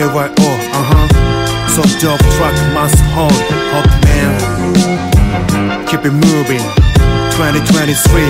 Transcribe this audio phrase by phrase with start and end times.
[0.00, 1.04] KYO, uh huh.
[1.68, 3.36] So dope truck must hold,
[3.68, 4.32] hot man.
[5.84, 6.64] Keep it moving.
[7.36, 8.24] 2023.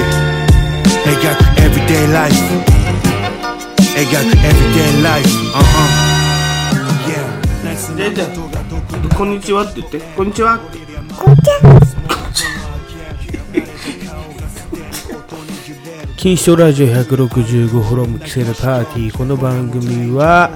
[1.06, 2.34] Hey, got everyday life.
[4.10, 5.30] Got everyday life.
[5.54, 5.86] Uh huh.
[7.06, 7.22] Yeah.
[7.62, 10.78] Nice でじゃあこんにちはって言ってこんにちはって
[16.16, 20.50] キーストラジオ165フロムキセルパーティーこの番組は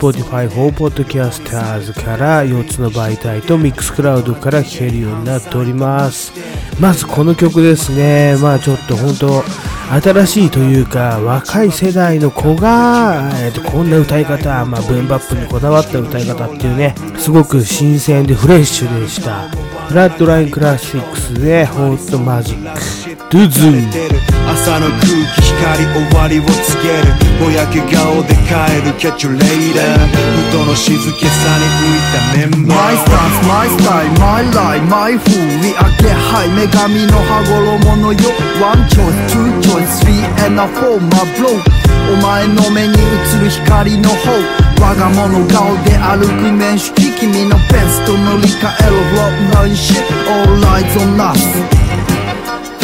[0.00, 6.32] Spotify for Podcasters から4つの媒体とミックスクラウドから聴けるようになっております。
[6.80, 8.34] まずこの曲ですね。
[8.40, 9.42] まあちょっと本当
[10.02, 19.50] 新しいというか若い世代の子が、えー、とこんな歌い方、まあ、ブンバップにこだわった歌い方っていうねすごく新鮮でフレッシュでした。
[19.90, 23.90] ブラッドラインクラシックスでホットマジックドゥズン
[24.46, 27.10] 朝の空気光終わりを告げる
[27.42, 37.42] ぼやけ顔で帰るキャッチュレイダーふとの静けさに浮いたメンバー My stance, my style, my life, my fool We are get high 女神の羽
[37.82, 38.30] 衣のよ
[38.62, 41.58] One choice, two choice, three and a four My blow
[42.14, 44.30] お前の目に映る光の方
[44.80, 49.98] 我が物顔で歩く面識君のペンスと乗り換える Rock line shit
[50.30, 51.79] All eyes on us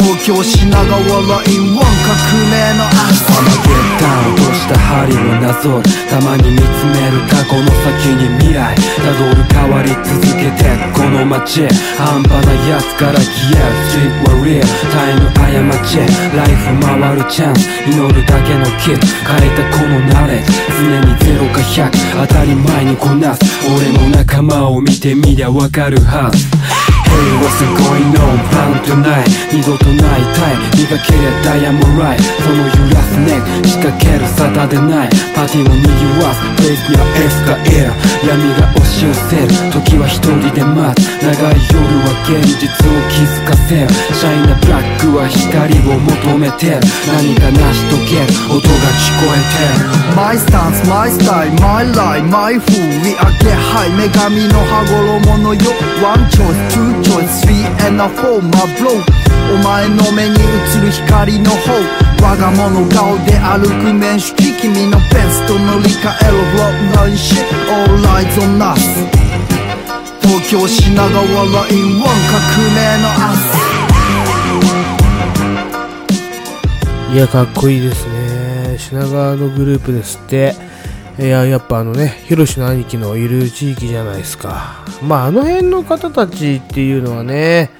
[0.07, 6.63] 東京品川ラインワン革命の朝アマゲッタン落とした針をなぞるたまに見つ
[6.95, 10.63] める過去の先に未来たどる変わり続けて
[10.95, 11.67] この街
[11.99, 14.63] 半端なやつから消える Street は real
[14.95, 15.97] タイム過ち
[16.35, 26.47] ライフ回るチャンス祈るだけのキッ変えたこのナレッジ常に0か100当たり前にこなす俺の仲間を見てみりゃわかるはず
[27.07, 28.37] Hey, what's going on?
[28.51, 33.56] Plan tonight 二度とないタイ磨けりゃダイヤモライその揺らすネック
[33.87, 37.87] 仕掛ける沙汰でないパーティーを賑わす Place には F が L
[38.27, 52.83] 闇が押し寄せる時は一人で待つ長い夜は現実を気づかせるシャイなブラックは光を求めてる何か成し遂げる音が聞こえてる My stance, my style, my life, my fool.
[53.05, 54.83] We are get high 女神の羽
[55.21, 55.61] 衣のよ。
[56.01, 61.57] One choice, two choice, three and a four My blow お前の目に映る光の方
[62.21, 68.81] 我が物顔で歩く面識君のペンスと乗り換える Rock line shit All eyes on us
[70.21, 73.67] 東京品川ラインワン革命の朝
[77.13, 78.75] いや、かっこいいですね。
[78.77, 80.53] 品川のグループですって。
[81.17, 84.83] いや、やっぱあのね、ヒロシの兄貴のいる地域じゃないですか。
[85.01, 87.71] まあ、あの辺の方たちっていうのはね、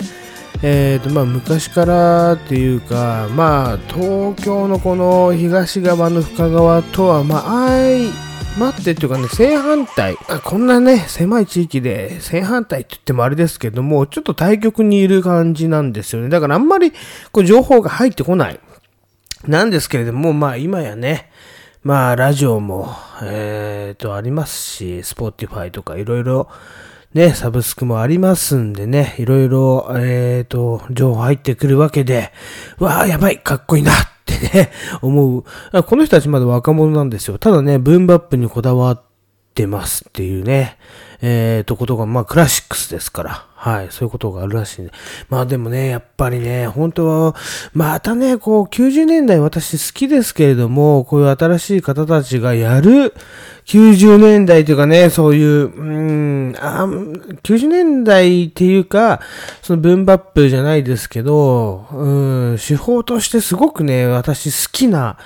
[0.63, 8.12] えーと、まあ、昔からっていうか、まあ、東京のこの東側の深川とは、まあ、相
[8.57, 10.17] まってっていうかね、正反対。
[10.44, 16.29] こんなね、狭い地域で正反対って言ってもあれですけども、ちょっと対極にいる感じなんですよね。
[16.29, 16.91] だからあんまり
[17.31, 18.59] こう情報が入ってこない。
[19.46, 21.29] なんですけれども、まあ今やね、
[21.84, 26.50] まあラジオも、えーと、ありますし、Spotify とかいろいろ
[27.13, 32.31] ね、サブスクもありますんでね、いろいろ、えーと、情報入ってくるわけで、
[32.79, 33.95] わあ、やばい、かっこいいなっ
[34.25, 35.44] てね、 思う。
[35.84, 37.38] この人たちまだ若者なんですよ。
[37.38, 39.01] ただね、ブームバップにこだわっ
[39.56, 40.78] てますっていうね、
[41.22, 43.47] えーと、ことが、まあ、クラシックスですから。
[43.59, 44.91] はい、そういうことがあるらしいんで。
[45.29, 47.35] まあでもね、やっぱりね、本当は、
[47.73, 53.16] またね、こう、90年代私好きですけれども、こういう新しい方たちがやる、
[53.66, 56.51] 90年代というかね、そういう、うーん、
[57.41, 59.22] 90年代っていうか、
[59.63, 65.17] そのブンバップじゃないですけど、うん、手法としてすごくね、私好きな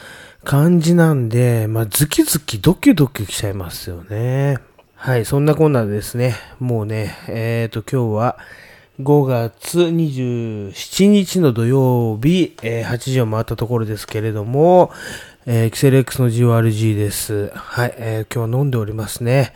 [0.46, 4.58] 感じなんで、まあ、ズキズキドキドキしちゃいますよね。
[5.04, 8.38] はい、そんなこんなでですね、もうね、えっ、と、今日は
[9.00, 14.92] 5月27日の土曜日、えー8時を回ったところですけれども、
[15.48, 17.50] えー、キセル X の GORG です。
[17.56, 19.56] はい、えー今日は飲んでおりますね。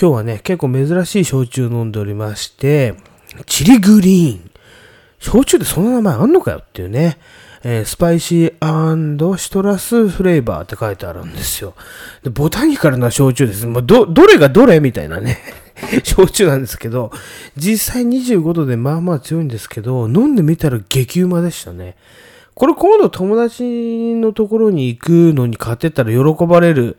[0.00, 2.94] 今日はね、結構珍しい焼酎飲んでおりまして、
[3.44, 4.50] チリグリーン。
[5.18, 7.18] 焼酎でそんな名前あんのかよっていうね。
[7.68, 11.74] えースパイシーシトラスフレーバーって書いてあるんですよ。
[12.22, 13.66] でボタニカルな焼酎です。
[13.66, 15.38] まあ、ど、どれがどれみたいなね。
[16.04, 17.10] 焼酎なんですけど、
[17.56, 21.96] 実際25度でまあまあ強いんですけど、飲んでみたら激うまでしたね。
[22.54, 26.96] これ今度友達のところに行くのに買ってったら喜ばれる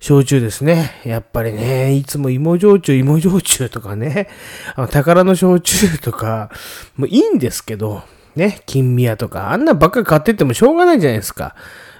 [0.00, 1.00] 焼酎ですね。
[1.04, 4.28] やっぱりね、いつも芋焼酎、芋焼酎とかね、
[4.74, 6.50] あの宝の焼酎とか、
[6.96, 8.02] もういいんですけど、
[8.36, 11.54] ね、金宮とか、あんなばっか買ってってもしょうがないじゃないですか。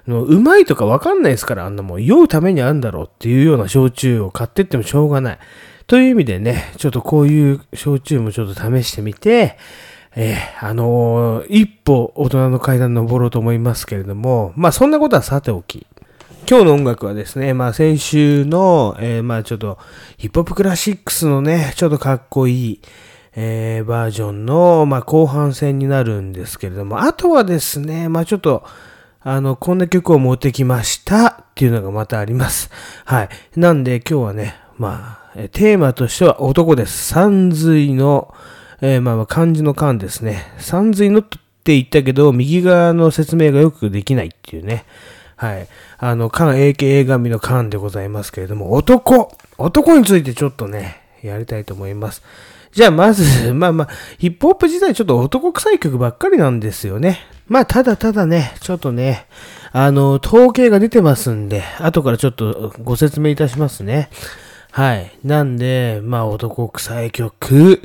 [0.07, 2.05] うまいとかわかんないですから、あんなもん。
[2.05, 5.39] 酔うためにあるんだろうっていうような焼酎を買ってってもしょうがない。
[5.87, 9.57] という意味でね、ちょっとこういう焼酎もちょっと試してみて、
[10.17, 15.87] えーあのー一歩大人の階段登ろうと思いますけれども、まあそんなことはさておき、
[16.49, 19.79] 今日の音楽はですね、まあ先週の、えーまあちょっと
[20.17, 22.81] ヒップホップクラシックスのね、ちょっとかっこいい、
[23.41, 28.65] えーバージョンの、まあ後半戦になるんですけれども、あとはですね、まあちょっと、
[29.21, 32.69] あの、こんな曲を持ってきましたっていうのがまたあります。
[33.05, 33.29] はい。
[33.55, 37.13] なんで今日はね、まあ、テーマとしては男です。
[37.15, 38.35] 三髄の、
[38.81, 40.43] えーまあ漢字の漢ですね。
[40.59, 44.85] 三髄のって言ったけど、右側の説明がよくできないっていうね。
[45.37, 45.69] はい。
[45.99, 52.23] あの、漢 AKA 神の漢でございますけれども、男男についてちょっとね、やりたいと思います。
[52.79, 53.89] じゃあまず、 まあまあ、
[54.19, 57.19] ヒップホップ自体ちょっと男臭い曲ばっかりなんですよね。
[57.49, 59.27] まあ、ただただね、ちょっとね、
[59.73, 64.11] あの、統計が出てますんで、後からちょっとご説明いたしますね。
[64.71, 65.11] はい。
[65.25, 67.83] なんで、まあ、男臭い曲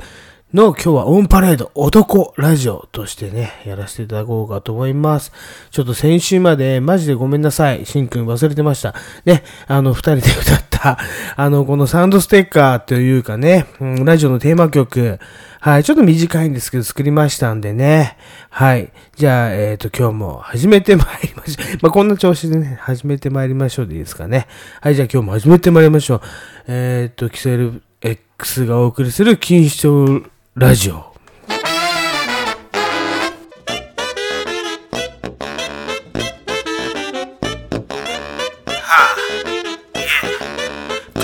[0.53, 5.31] の今日はオンパレード男ラジオとしてね、やらせていただこうかと思います。
[5.71, 7.87] ちょっと先週までマジでごめんなさい。
[7.87, 8.93] しんくん忘れてました。
[9.25, 10.99] ね、あの、二人で歌った、
[11.37, 15.17] あの、このサウンドステッカーというかね、うんラジオのテーマ曲、
[15.59, 18.15] はい、ちょっと短いんですけど作りましたんでね。
[18.51, 18.91] はい。
[19.15, 21.77] じゃあ、えっ、と、今日も始めてまいりましょう。
[21.81, 24.45] まあ、こんな調子でね、始めてまいりましょうでいいですかね。
[24.81, 26.21] はい、じゃあ今日も始めてまいりましょう。
[26.67, 30.93] えっ、と、キセル X がお送りする錦糸町ラジオ。
[30.93, 30.99] グ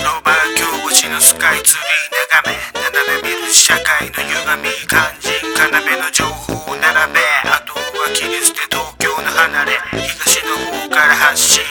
[0.02, 2.58] ローバー京越しのスカイツリー眺め。
[2.82, 2.90] 斜
[3.22, 4.34] め見る社会の歪
[4.64, 5.70] み肝心要
[6.02, 7.20] の情報を並べ。
[7.44, 9.78] あとは切り捨て東京の離れ。
[10.08, 11.62] 東の方から発信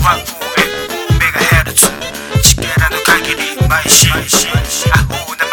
[0.00, 1.90] 14F4 メガヘルツ。
[2.40, 4.10] 力の限り邁進
[4.94, 5.44] アホな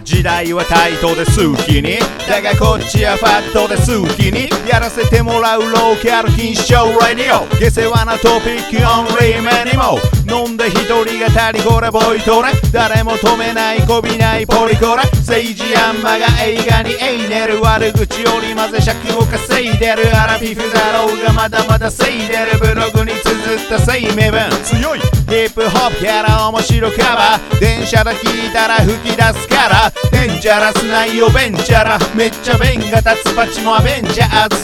[0.00, 1.98] 時代はタイトで好きに。
[2.28, 4.48] だがこっちはファットで好きに。
[4.68, 7.46] やらせてもらうローキャル禁止症ラディオ。
[7.56, 9.98] 下世話なトピックオンリー目にも
[10.28, 20.08] 飲んで一人語りこれボイトレ誰も止めないこびないポリコレ政治ヤンマが映画にエイネル悪口を織り交ぜ尺を稼いでる。
[20.16, 24.50] アラフィフだろうがまだまだせいでるブログに綴った声明文。
[24.64, 25.00] 強い。
[25.00, 25.06] ヒ
[25.46, 27.60] ップホップキャラ面白カバー。
[27.60, 31.98] 電車で聞いたら吹き出すからデンジャラス内容ベンチャラ。
[32.14, 34.56] めっちゃ弁が立つパチもアベンジャーズ。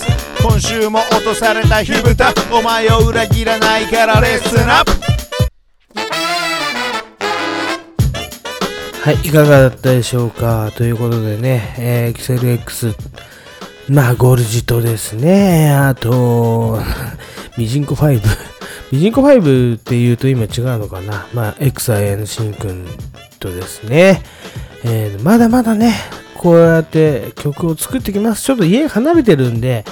[0.43, 2.33] 今週も落とされた火蓋。
[2.51, 5.30] お前を裏切らないからレッスンアップ。
[9.02, 10.70] はい、いかがだったでしょうか？
[10.76, 12.94] ということでね、えー、キセル X、
[13.88, 16.78] まあ、ゴルジとですね、あと、
[17.58, 18.20] ミジンコ5。
[18.92, 21.26] ミジンコ5って言うと今違うのかな？
[21.32, 22.87] まあ、XIN シンくん
[23.38, 24.23] とですね、
[24.85, 25.94] えーまだまだね、
[26.37, 28.42] こうやって曲を作ってきます。
[28.44, 29.85] ちょっと家離れてるんで、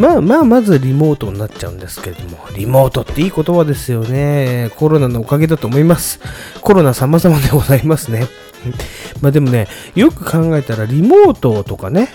[0.00, 4.70] まあまあ、まずリモートになっちゃうんですけれども、リモートっていい言葉ですよね。
[4.76, 6.20] コロナのおかげだと思います。
[6.62, 8.26] コロナ様々でございますね。
[9.20, 12.08] まあでもね、よく考えたらリモートとかね、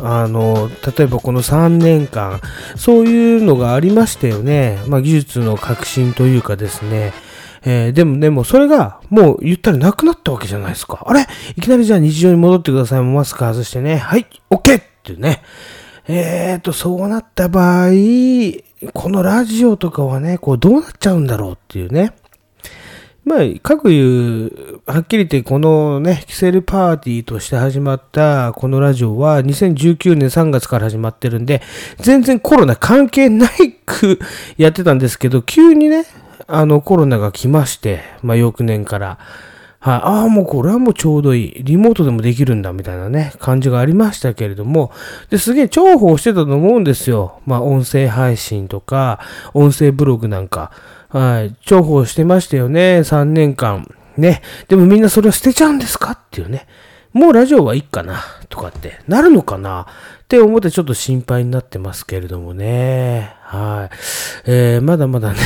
[0.00, 2.40] あの、例えばこの3年間、
[2.76, 4.78] そういうのがありましたよね。
[4.86, 7.12] まあ技術の革新というかですね。
[7.64, 11.02] えーでも、でも、それが、もう言ったらなくなったわけじゃないですか。
[11.06, 11.26] あれ？
[11.56, 13.02] いきなりじゃあ日常に戻ってください。
[13.02, 13.96] マスク外してね。
[13.96, 14.78] はい、OK!
[14.78, 15.42] っていうね。
[16.06, 17.90] えーと、そうなった場合、
[18.92, 22.12] このラジオとかはね、こう、どうなっちゃうんだろうっていうね。
[23.24, 31.62] まあ、各言う、はっきり言って、このね、キセルパーティーとして始まったこのラジオは2019年3月から始まってるんで、
[31.98, 34.18] 全然コロナ関係ないく
[34.58, 36.04] やってたんですけど、急にね、
[36.46, 39.18] あのコロナが来まして、まあ翌年から、
[39.84, 41.62] はい、ああ、もうこれはもうちょうどいい。
[41.62, 44.90] リモートでもできるんだ、みたいなね、感じがありましたけれども、
[45.28, 47.42] で、すげえ重宝してたと思うんですよ。
[47.44, 49.20] まあ、音声配信とか、
[49.52, 50.70] 音声ブログなんか。
[51.10, 53.86] はい、重宝してましたよね、3年間。
[54.16, 54.40] ね。
[54.68, 56.66] でもみんなそれを捨てちゃうんですかっていうね。
[57.12, 59.86] もうラジオはいいかなとかってなるのかな
[60.24, 63.34] って思ってちょっと心配になってますけれどもね。
[63.42, 63.96] はい。
[64.50, 65.38] えー、まだまだね、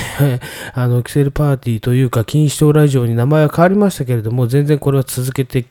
[0.73, 5.67] あの、キセルパーティーというか、錦糸町ラジオに名前は変わりましたけれども、全然これは続けてい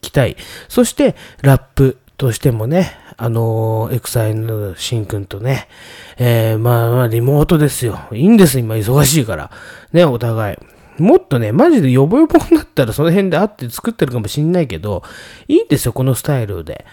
[0.00, 0.36] きたい。
[0.68, 5.68] そして、ラップとしてもね、あのー、エクサイのシンくんとね、
[6.16, 8.00] えー、まあまあ、リモートですよ。
[8.12, 9.50] いいんです、今忙しいから。
[9.92, 10.56] ね、お互い。
[11.02, 15.02] もっとね、マジでヨボヨボになったらその辺で会って作ってるかもしんないけど、
[15.46, 16.86] いいんですよ、このスタイルで。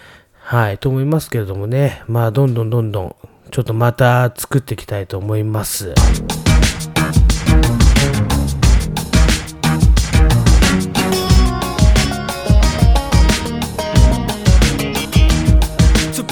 [0.48, 2.04] はい、と思いますけれどもね。
[2.06, 3.16] まあ、どんどんどんどん、
[3.50, 5.92] ちょっとまた作っていきたいと思います。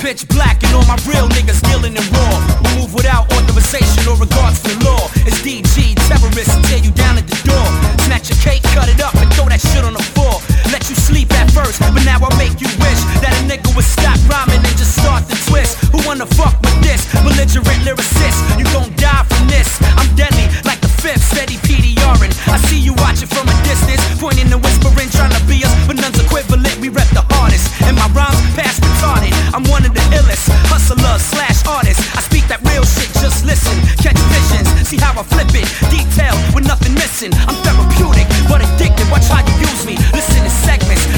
[0.04, 2.36] pitch black and all my real niggas skillin' and raw.
[2.62, 5.08] We move without authorization or regards to law.
[5.24, 7.66] It's DG, terrorists, tear you down at the door.
[8.04, 10.43] Snatch your cake, cut it up, and throw that shit on the floor.
[10.74, 13.86] Let you sleep at first, but now I make you wish that a nigga would
[13.86, 15.78] stop rhyming and just start the twist.
[15.94, 17.06] Who wanna fuck with this?
[17.22, 19.70] Belligerent lyricist, you gon' die from this.
[19.94, 22.34] I'm deadly, like the fifth, steady PDRing.
[22.50, 25.94] I see you watching from a distance, pointing and whispering, trying to be us, but
[25.94, 26.74] none's equivalent.
[26.82, 29.30] We rep the hardest, and my rhymes pass retarded.
[29.54, 32.02] I'm one of the illest, hustler slash artist.
[32.18, 36.34] I speak that real shit, just listen, catch visions, see how I flip it, detailed
[36.50, 37.30] with nothing missing.
[37.46, 39.06] I'm therapeutic, but addicted.
[39.14, 39.94] Watch how you use me.
[40.10, 40.33] Listen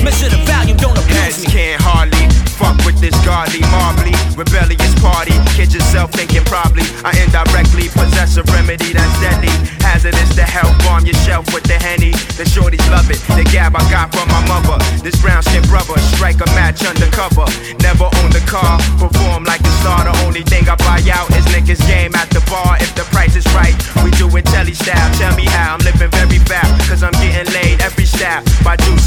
[0.07, 1.51] measure the value, don't abuse me.
[1.51, 5.35] can't hardly fuck with this godly, marbly, rebellious party.
[5.59, 9.53] Kid yourself thinking probably I indirectly possess a remedy that's deadly.
[9.85, 12.13] Hazardous to help bomb your shelf with the henny.
[12.41, 13.21] The shorties love it.
[13.37, 14.79] The gab I got from my mother.
[15.05, 17.47] This brown skin brother strike a match undercover.
[17.83, 20.09] Never own the car, perform like a star.
[20.09, 22.79] The only thing I buy out is niggas game at the bar.
[22.81, 25.11] If the price is right, we do it telly style.
[25.21, 28.43] Tell me how I'm living very fast, cause I'm getting laid every step.
[28.65, 29.06] By juicy,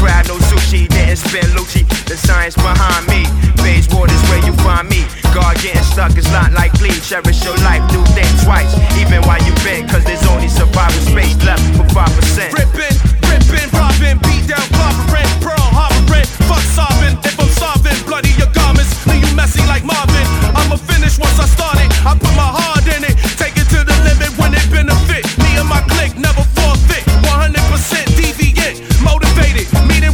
[0.00, 0.28] coochies.
[0.28, 1.86] No sushi, didn't spin Lucci.
[2.06, 3.26] The science behind me.
[3.62, 5.04] Beige water's where you find me.
[5.34, 7.00] God getting stuck is not like please.
[7.08, 8.72] Cherish your life, do things twice.
[8.98, 12.52] Even while you been, cause there's only survival space left for 5%.
[12.56, 12.96] Rippin',
[13.28, 16.26] rippin', robbin', beat down, clobbering, pearl harboring.
[16.48, 18.90] Fuck sobbing, if I'm starving, bloody your garments.
[19.06, 20.26] Leave you messy like Marvin.
[20.56, 21.90] I'ma finish once I start it.
[22.06, 22.79] I put my heart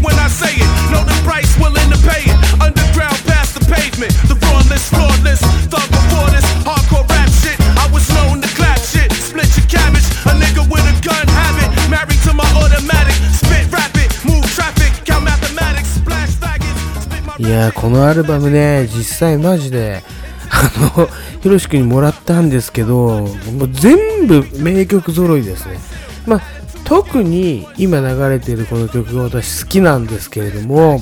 [0.06, 0.68] when I say it.
[0.94, 2.36] Know the price, willing to pay it.
[2.62, 4.14] Underground past the pavement.
[4.30, 5.42] The flawless, flawless.
[5.66, 7.58] Thug before this hardcore rap shit.
[7.74, 9.10] I was known to clap shit.
[9.10, 10.06] Split your cabbage.
[10.30, 11.68] A nigga with a gun habit.
[11.90, 13.18] Married to my automatic.
[13.34, 14.08] Spit rapid.
[14.22, 14.94] Move traffic.
[15.02, 15.98] Count mathematics.
[15.98, 16.78] Splash faggots.
[17.02, 20.02] Spit my いやこのアルバムね実際マジで
[20.50, 21.08] あの
[21.40, 23.20] ひろしくんにもらったんですけど
[23.52, 25.78] もう全部名曲揃いですね
[26.26, 26.55] まあ
[26.86, 31.00] 特に今流れているこの曲が私好きなんですけれども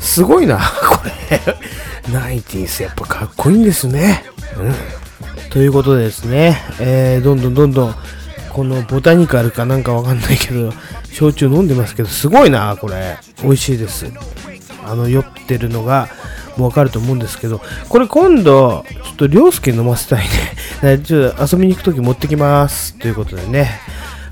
[0.00, 0.58] すごいな
[0.90, 4.24] これナインティースやっぱかっこいいんですね
[4.58, 4.74] うん
[5.50, 7.94] ということでですね、えー、どんどんどんどん
[8.50, 10.72] このボタニカルかなんかわかんないけど
[11.12, 14.06] 焼酎飲んでますけどすごいなこれ美味しいです
[14.84, 16.08] あの酔ってるのが
[16.56, 20.24] もうわかると思うんですけど、これ今度、ちょっと涼介飲ませたい
[20.82, 20.98] ね。
[21.02, 22.94] ちょっと遊びに行くとき持ってきます。
[22.94, 23.80] ということでね。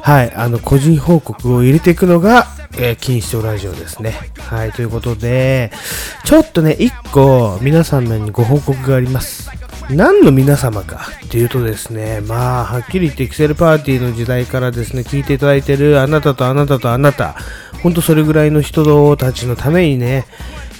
[0.03, 4.15] はい、あの、個人報告を入れていくのが、えー、錦糸町ラジオですね。
[4.39, 5.71] はい、ということで、
[6.25, 9.51] ちょっとね、一個、皆さんにご報告があります。
[9.91, 17.37] 何の皆様かっていうとですね、まあ、はっきり言ってエクセルパーティーの時代からですね、聞いていただいてるあなたとあなたとあなた、
[17.83, 20.27] ほんとそれぐらいの人たちのためにね、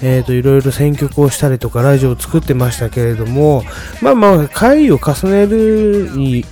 [0.01, 3.63] えーと、いろいろ選曲をしたりとかラジオを作ってましたけれども、
[4.01, 6.45] まあまあ、回を重ねるに、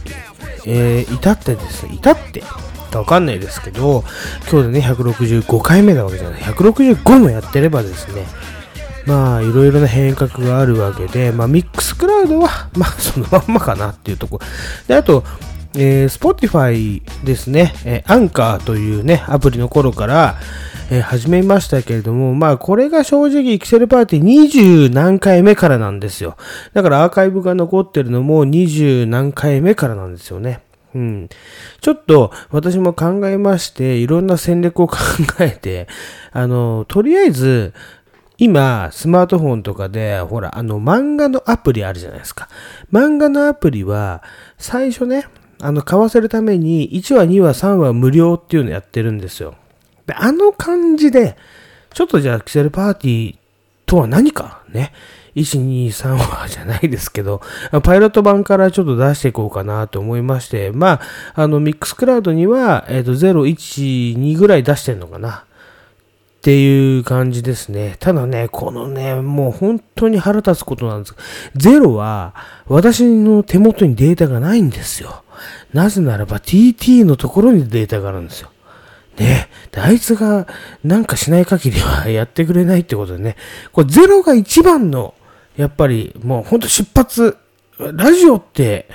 [0.66, 2.44] えー、至ってですね、至って
[2.92, 4.04] かわかんないですけど、
[4.52, 6.42] 今日でね、165回目なわけじゃない。
[6.42, 8.26] 165もやってればですね、
[9.06, 14.46] まあ、いろいろな変革があるわけで、まあ、ミックスクラウドは、 まあ、そのまんまかなっていうところ。
[14.88, 15.24] で、あと、
[15.74, 20.36] えー、Spotify ですね、えー、アンカーというね、アプリの頃から、
[20.92, 26.36] えー、始めましたけれども、まあ、これが正直、エクセルパーティー20何回目からなんですよ。
[26.74, 30.60] だからアーカイブが残ってるのも20何回目からなんですよね。
[30.94, 31.30] うん。
[31.80, 34.98] ちょっと私も考えまして、いろんな戦略を考
[35.40, 35.88] えて、
[36.32, 37.74] あの、とりあえず、
[38.38, 42.50] 今、スマートフォンとかで、ほら、あの、漫画のアプリあるじゃないですか。
[42.92, 44.24] 漫画のアプリは、
[44.58, 45.26] 最初ね、
[45.62, 49.56] あの、買わせるために、1話、2話、3話無料っていうのやってるんですよ。
[50.08, 51.38] で、あの感じで、
[51.94, 53.41] ちょっとじゃあ、キセルパーティー
[53.92, 54.94] とは何かね。
[55.36, 57.42] 1、2、3話じゃないですけど、
[57.84, 61.02] パイロット版からちょっと出していこうかなと思いまして、ま
[61.36, 65.46] あ、あの、ミックスクラウドには、えっ、ー、と、0、1、2ぐらい出してんのかな。
[66.40, 67.98] っていう感じですね。
[68.00, 71.16] ただね、このね、もう本当に腹立つことなんです。
[71.56, 72.34] ゼロは、
[72.68, 75.24] 私の手元にデータがないんですよ。
[75.74, 78.51] なぜならば TT のところにデータがあるんですよ。
[79.22, 79.50] ね。
[79.76, 80.48] あいつが
[80.84, 83.36] なんかしない限りはやってくれないってことでね。
[83.72, 85.14] これゼロが一番の、
[85.56, 87.38] やっぱりもうほんと出発、
[87.78, 88.88] ラジオって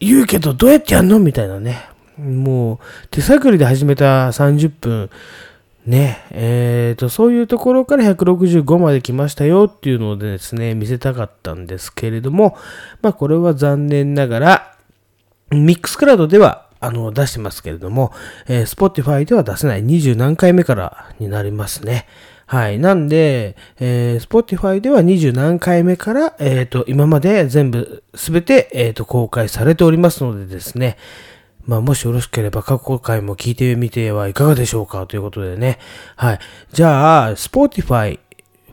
[0.00, 1.84] 言うけどどうやってやんのみたいなね。
[2.18, 2.78] もう
[3.10, 5.10] 手探りで始めた30分、
[5.84, 12.56] ね、えーと、そういうところから165まで来ましたよっていうのをですね、見せたかったんですけれども、
[13.02, 14.76] まあこれは残念ながら、
[15.50, 18.12] ミックスクラウドではあの出してますけれども、
[18.46, 22.06] えー、Spotify では出せない20何回目からになりますね。
[22.46, 22.78] はい。
[22.78, 30.96] なんで、えー、Spotify では20何回目から、えっ、ー、と、今まで全部すべて、えっ、ー、と、公開されておりますのでですね、
[31.64, 35.80] まあ、もしよろしければ過去回も聞いてみてはいかがでしょうかということでね。
[36.14, 36.38] はい。
[36.72, 38.20] じゃあ、Spotify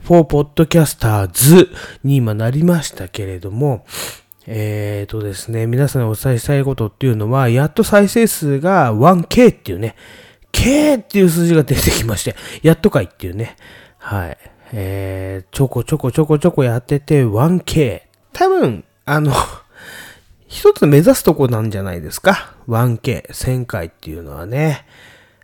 [0.04, 1.70] for Podcasters
[2.04, 3.86] に今なりましたけれども、
[4.46, 9.96] えーとですね、皆さんにお伝えしたいことっていうのは、やっと再生数が 1K っていうね、
[10.52, 13.56] K っていう数字が出てきまして、やっとかいっていうね、
[13.98, 14.38] はい。
[14.74, 18.02] えー、ちょこちょこちょこちょこやってて 1K。
[18.34, 19.32] 多分、あの
[20.48, 22.56] 一つ目指すとこなんじゃないですか。
[22.68, 24.86] 1K、1000回っていうのはね。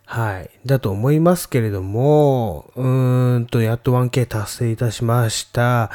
[0.04, 0.50] はい。
[0.66, 5.90] だと思いますけれども、うーんと、やっと 1K 達成いたしました。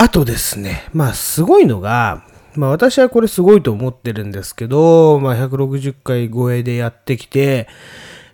[0.00, 2.22] あとですね、まあすごいのが、
[2.54, 7.66] まあ私はこれすごいと思ってるんですけど、まあ160回超えでやってきて、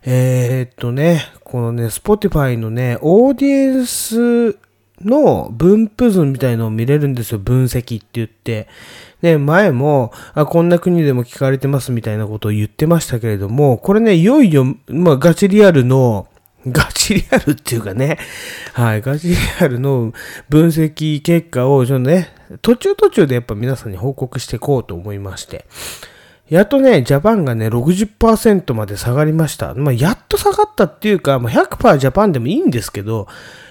[0.03, 4.59] えー、っとね、このね、Spotify のね、オーディエンス
[5.01, 7.39] の分布図みたいのを見れるんですよ。
[7.39, 8.69] 分析って言って。
[9.23, 16.29] ね、前も、あ、こんな国でも聞かれてますみたいなことを言ってましたけれども、これね、いよいよ、まあガチリアルの、
[16.67, 18.19] ガチリアルっていうかね、
[18.73, 20.13] はい、ガチリアルの
[20.49, 25.67] 分析結果を、ちょっとね、途中途中でやっぱ皆さんに報告していこうと思いまして、
[26.49, 29.75] やっとね、ジャパンがね、60%まで下がりました。
[29.75, 33.29] まあ、やっと下がったっていうか、まあ、100%ジャパンでもいいんですけど、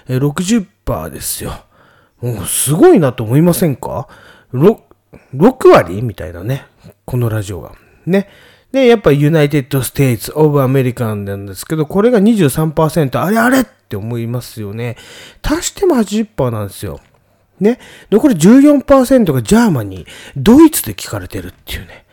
[0.08, 1.64] 60%ですよ。
[2.20, 4.08] もうすごいなと思いませんか
[4.52, 4.78] ？6,
[5.34, 6.02] 6割？
[6.02, 6.66] みたいなね。
[7.04, 7.72] このラジオが。
[8.06, 8.28] ね。
[8.74, 14.96] で、やっぱ United States of America なんですけど、これが23%、あれあれって思いますよね。
[15.42, 16.98] 足しても80%なんですよ。
[17.60, 17.78] ね。
[18.10, 22.04] 残り14%が Germany、ドイツで聞かれてるっていうね。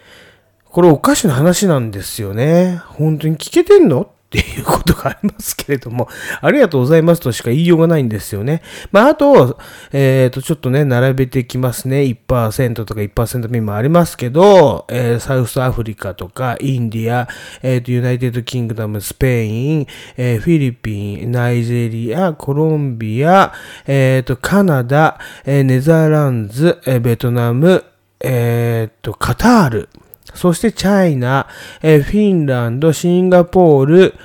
[0.65, 2.79] これおかしな話なんですよね。
[2.89, 6.07] 本当に聞けてんのっていうことがありますけれども、
[6.39, 8.61] ありがとうございますとしか言いようがないんですよね。
[8.93, 9.59] まあ、あと、
[9.91, 12.03] えっ、ー、と、ちょっとね、並べてきますね。
[12.03, 17.27] 1%とか1%未満ありますけど、えー、 South Africa とか、 India、
[17.61, 23.51] えっ、ー、と、 United Kingdom、スペイン、えフィリピン、ナイジェリア、コロンビア、
[23.85, 27.83] えっ、と、カナダ、え Netherlands、えベトナム、
[28.21, 29.89] えっ、と、カタール、
[30.33, 31.47] そして China、
[31.81, 34.15] えー、フィンランド、シンガポール、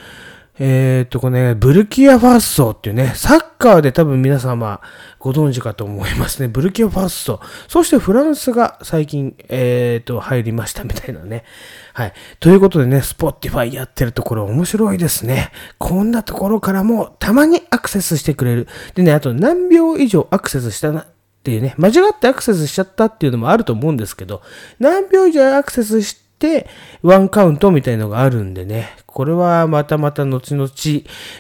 [0.59, 4.81] えっ、と、このね、ブルキナファソっていうね、サッカーで多分皆様
[5.19, 6.49] ご存知かと思いますね。
[6.49, 7.40] ブルキナファソ。
[7.69, 11.45] そしてフランスが最近、えっ、と、入りましたみたいなね。
[11.92, 12.12] はい。
[12.40, 15.51] ということでね、スポティファイやってるところ面白いですね。
[15.77, 18.66] こんなところからもたまにアクセスしてくれる。
[18.95, 21.07] でね、あと何秒以上アクセスしたな、
[21.46, 24.42] っていうね、間違ってアクセスしちゃったっていうのもあると思うんですけど、
[24.80, 26.66] 何秒以上アクセスして、
[27.02, 30.68] ワンカウントみたいのがあるんでね、これはまたまた後々、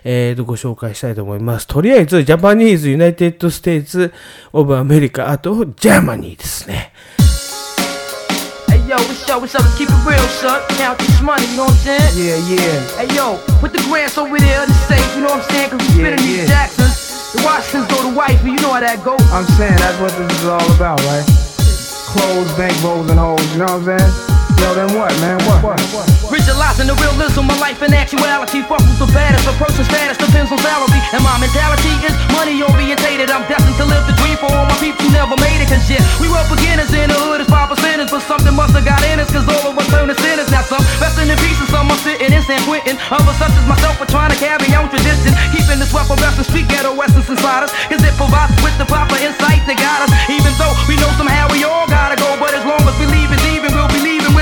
[0.04, 1.66] えー、とご紹介したいと思います。
[1.66, 4.12] とりあえず、 Japanese・United States
[4.52, 6.92] of America、あと、 Germany ですね。
[8.86, 9.64] yo, what's up, what's up?
[9.76, 10.62] Keep it real, son.
[10.78, 12.14] Count this money, you know what I'm saying?
[12.14, 13.02] Yeah, yeah.
[13.02, 15.70] Hey, yo, put the grants over there in the safe, you know what I'm saying?
[15.70, 16.42] Cause we yeah, spinning yeah.
[16.42, 17.05] these Jacksons.
[17.36, 19.20] The Washingtons go to wifey, you know how that goes.
[19.28, 21.24] I'm saying that's what this is all about, right?
[22.08, 24.12] Clothes, bank rolls, and hoes, you know what I'm saying?
[24.56, 25.36] Yo, then what, man?
[25.44, 26.15] What, what, what?
[26.26, 28.58] Visualizing the realism of life in actuality.
[28.66, 29.46] Fuck who's the baddest.
[29.46, 30.98] A person's status depends on salary.
[31.14, 33.30] And my mentality is money orientated.
[33.30, 35.70] I'm destined to live the dream for all my people who never made it.
[35.70, 38.10] Cause yeah, we were beginners in the hood as five percenters.
[38.10, 39.30] But something must have got in us.
[39.30, 40.50] Cause all of us turn to sinners.
[40.50, 42.98] Now some resting in and some are sitting in San Quentin.
[43.14, 45.30] Others such as myself are trying to carry on tradition.
[45.54, 47.72] Keeping this weapon best and street ghetto essence inside us.
[47.86, 50.10] Cause it provides with the proper insight that got us.
[50.26, 52.34] Even though we know somehow we all gotta go.
[52.42, 53.40] But as long as we leave it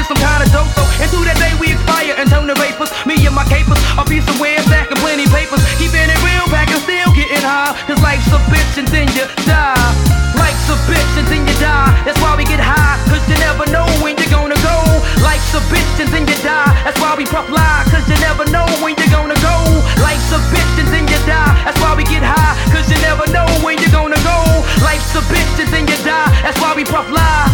[0.04, 2.56] is some kind of dope, so and through that day we expire and turn the
[2.60, 2.92] vapors.
[3.08, 5.60] Me and my capers, a piece of web stack and plenty papers.
[5.80, 7.72] Keeping it real back still getting high.
[7.88, 9.88] Cause life's a bitch and then you die.
[10.36, 11.88] Life's a bitch and then you die.
[12.04, 14.76] That's why we get high, cause you never know when you're gonna go.
[15.24, 16.68] Life's a bitch and then you die.
[16.84, 19.56] That's why we puff lie, cause you never know when you're gonna go.
[20.04, 21.54] Life's a bitch and then you die.
[21.64, 24.38] That's why we get high, cause you never know when you're gonna go.
[24.84, 26.28] Life's a bitch and then you die.
[26.44, 27.53] That's why we puff lie.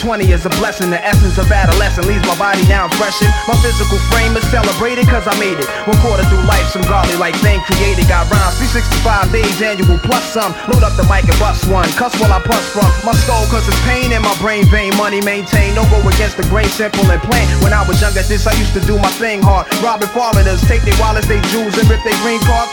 [0.00, 0.88] 20 is a blessing.
[0.88, 3.28] The essence of adolescence leaves my body now freshened.
[3.44, 5.68] My physical frame is celebrated cause I made it.
[5.84, 8.08] One quarter through life, some godly like thing created.
[8.08, 10.56] Got rhymes 365 days annual plus some.
[10.72, 11.84] Load up the mic and bust one.
[12.00, 14.96] Cuss while I puss from my skull cause it's pain in my brain vein.
[14.96, 15.76] Money maintained.
[15.76, 17.44] Don't go against the grain, simple and plain.
[17.60, 19.68] When I was younger, this I used to do my thing hard.
[19.84, 22.72] Robbing foreigners, take their wallets, they jewels, and rip their green cards.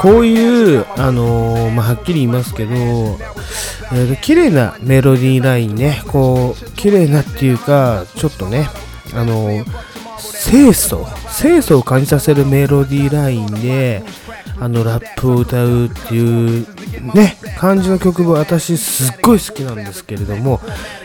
[0.00, 8.68] こういう、あのーまあ、はっきり言いますけど、えーと綺麗なメロディーラインね、こう、綺麗なっていうか、ちょっとね、
[9.14, 9.64] あのー
[10.44, 14.02] 清楚、清楚を感じさせるメロディーラインで、
[14.60, 16.66] あの、ラップを歌うっていう、
[17.14, 20.60] ね、感じの曲も私すっごい好きなんですけれども、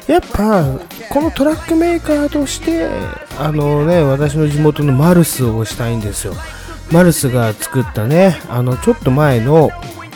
[0.07, 0.65] やっぱ、
[1.09, 2.87] このトラックメーカーとして、
[3.39, 6.35] あのね、私の地元のマルスをしたいんですよ。
[6.91, 9.69] マルスが作ったね、あの、ちょっと前の、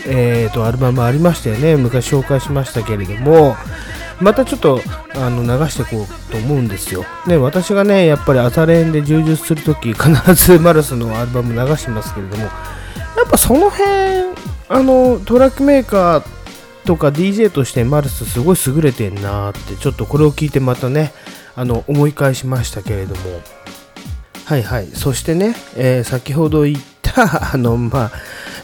[0.07, 1.75] えーと、アルバムありましたよね。
[1.75, 3.55] 昔紹介しましたけれども、
[4.19, 4.81] またちょっと、
[5.15, 7.05] あの、流していこうと思うんですよ。
[7.27, 12.51] ね、私がね、やっぱり朝練で充実するとき、必ず マルスのアルバム流してますけれども、やっ
[13.29, 14.33] ぱその辺、
[14.69, 16.23] あの、トラックメーカー
[16.85, 21.13] とか DJ としてマルスすごい優れてんなーって、ちょっとこれを聞いてまたね、
[21.55, 23.41] あの、思い返しましたけれども、
[24.45, 24.87] はいはい。
[24.87, 28.11] そしてね、えー先ほど言った、あの、まあ、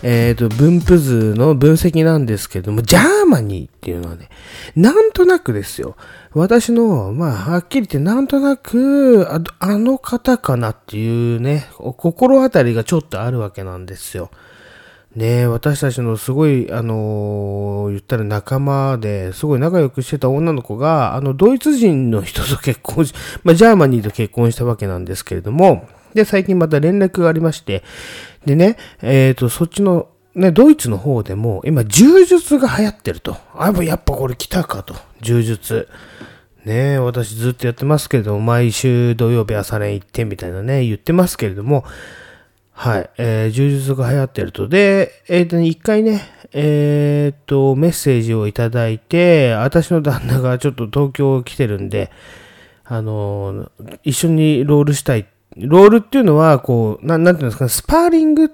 [0.01, 4.29] えっ、と、分布図の分析なんですけども、 Germany っていうのはね、
[4.75, 5.95] なんとなくですよ。
[6.33, 14.31] 私の、まあ、はっきり言って、なんとなく、ああの方かなっていうね、心当たりがちょっとあるわけなんですよ。
[15.15, 27.83] ね、私たちのすごい、あのー言ったら仲間で、すごい仲良くしてた女の子が、あの、ドイツ人の人と結婚し、 まあ、 Germany と結婚したわけなんですけれども、で、最近また連絡がありまして、
[28.45, 33.35] でね、えっ、と、そっちの、ね、ドイツの方でも、今、柔術が流行ってると。
[33.55, 34.95] あ、やっぱこれ来たかと。
[35.21, 35.87] 柔術。
[36.65, 41.83] ね、私ずっとやってますけれども、毎週土曜日朝練行ってみたいなね、言ってますけれども、
[42.81, 44.69] はい、えー、柔術が流行ってると。
[44.69, 46.21] で、えっ、とね、一回ね、
[46.53, 52.09] えっ、と、メッセージをいただいて、私の旦那がちょっと東京来てるんで、
[52.85, 55.27] あのー一緒にロールしたい。
[55.57, 58.49] ロールっていうのは、こう、ななんていうんですか、スパーリングっ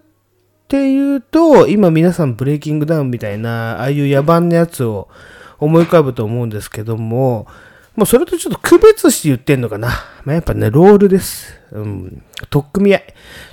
[0.70, 5.08] ていうと、今皆さんブレイキングダウンみたいな、ああいう野蛮なやつを
[5.60, 7.46] 思い浮かぶと思うんですけども、
[7.96, 9.90] もうそれとちょっと区別して言ってんのかな。
[10.26, 11.60] まあ、やっぱね、ロールです。
[11.72, 12.24] うん。
[12.50, 13.04] 取っ組み合い。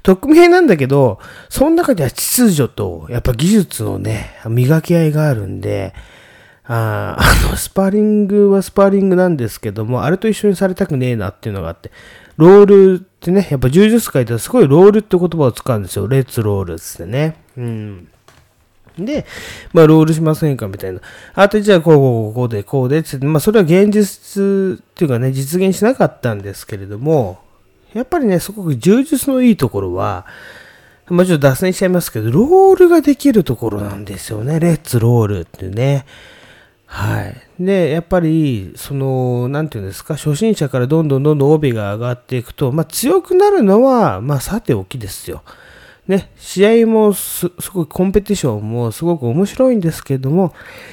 [0.03, 5.95] 取っ組み合いなんだけど、その中では秩序と、やっぱ技術のね、磨き合いがあるんで、
[6.65, 11.91] ああの、スパーリングはスパーリングなんですけども、あれと一緒にされたくねえなっていうのがあって、
[12.37, 16.09] ロールってね、やっぱ柔術界ではすごいロールって言葉を使うんですよ。
[16.09, 17.37] レッツロールってね。
[17.57, 18.09] うん。
[18.99, 19.27] で、
[19.73, 21.01] まあ、ロールしませんかみたいな。
[21.35, 27.41] あと、じゃあ、こう、こう、こうで、こうで、つって、まあ、それは現実っていうかね、実現しなかったんですけれども、
[27.95, 30.27] やっぱりね、すごく充実のいいところは、
[31.07, 34.61] まあ、ちょっと脱線しちゃいますけど、ロールができるところなんですよね。
[34.61, 36.07] レッツロールっていうね。
[36.87, 37.37] はい。
[37.59, 45.43] で、やっぱり、その、なんていうんですか、初心者からどんどんどんどん帯が上がっていくと、まあ、強くなるのは、まあ、さておきですよ。
[46.09, 50.53] ね、試合もす、すごいコンペティションもすごく面白いんですけども、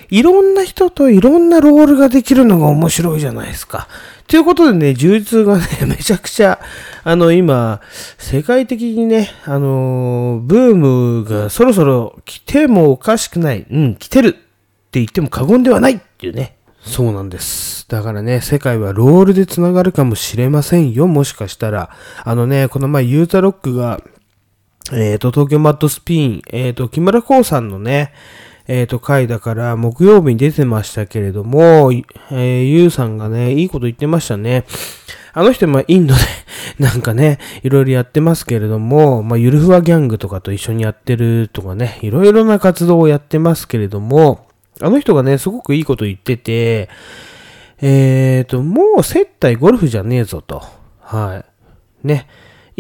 [0.09, 3.87] いろんな人といろんなロールができるのが面白いじゃないですか。
[4.27, 6.59] ということでね、充実がね、 めちゃくちゃ、
[7.03, 7.81] あの、今、
[8.19, 13.65] 世界的にね、あのブームがそろそろ来てもおかしくない。
[13.71, 16.55] うん、来てるって言っても過言ではないっていうね。
[16.81, 17.87] そうなんです。
[17.89, 21.89] だからね、世界はロールで繋がるかもしれませんよ、もしかしたら。
[22.23, 24.01] あのね、この前、ユータロックが、
[24.91, 28.11] えっ、と、東京マッドスピン、えっ、と、木村光さんのね、
[28.67, 34.65] えっ、と、回だから、木曜日に出てましたけれども、えー、ゆうさんがね、いいこと言ってましたね。
[35.33, 36.21] あの人、まあ、インドで、
[36.79, 44.47] なんかね、いろいろやってますけれども、まあ、ゆるふわギャングとかと一緒にやってるとかね、いろいろな活動をやってますけれども、
[44.81, 46.89] あの人がね、すごくいいこと言ってて、
[47.81, 50.63] えっ、と、もう接待ゴルフじゃねえぞと。
[51.01, 51.43] は
[52.03, 52.07] い。
[52.07, 52.27] ね。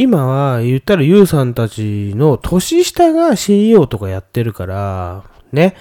[0.01, 5.75] 今は言ったらユウさんたちの年下が CEO とかやってるから、ね。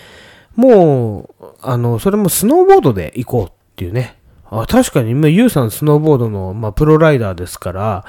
[0.56, 4.16] もう、あの、それもスノーボードで行こうっていうね。
[4.50, 8.04] あ確かに、今ユウさんスノーボードの、まあ、プロライダーですから、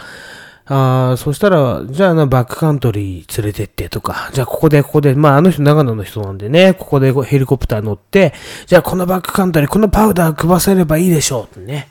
[0.66, 8.34] あそしたら、じゃあな、バックカントリー連れてってとか、じゃあここで、ここで、まああの人長野の人なんでね、ここでヘリコプター乗って、
[8.66, 11.88] じゃあこのバックカントリー、このパウダー配せればいいでしょうってね。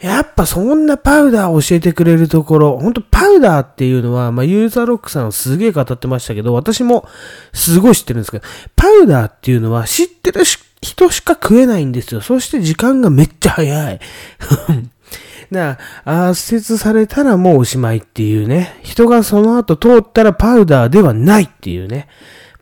[0.00, 7.08] やっぱそんなパウダー教えてくれるところ、ほんとパウダーっていうのは、まあユーザーロックさんすげえ語ってましたけど、私も
[7.52, 8.44] すごい知ってるんですけど、
[8.76, 10.42] パウダーっていうのは知ってる
[10.82, 12.20] 人しか食えないんですよ。
[12.20, 14.00] そして時間がめっちゃ早い。
[15.50, 18.78] な圧接されたらもうおしまいっていうね。
[18.82, 22.08] 人がその後通ったらパウダーではないっていうね。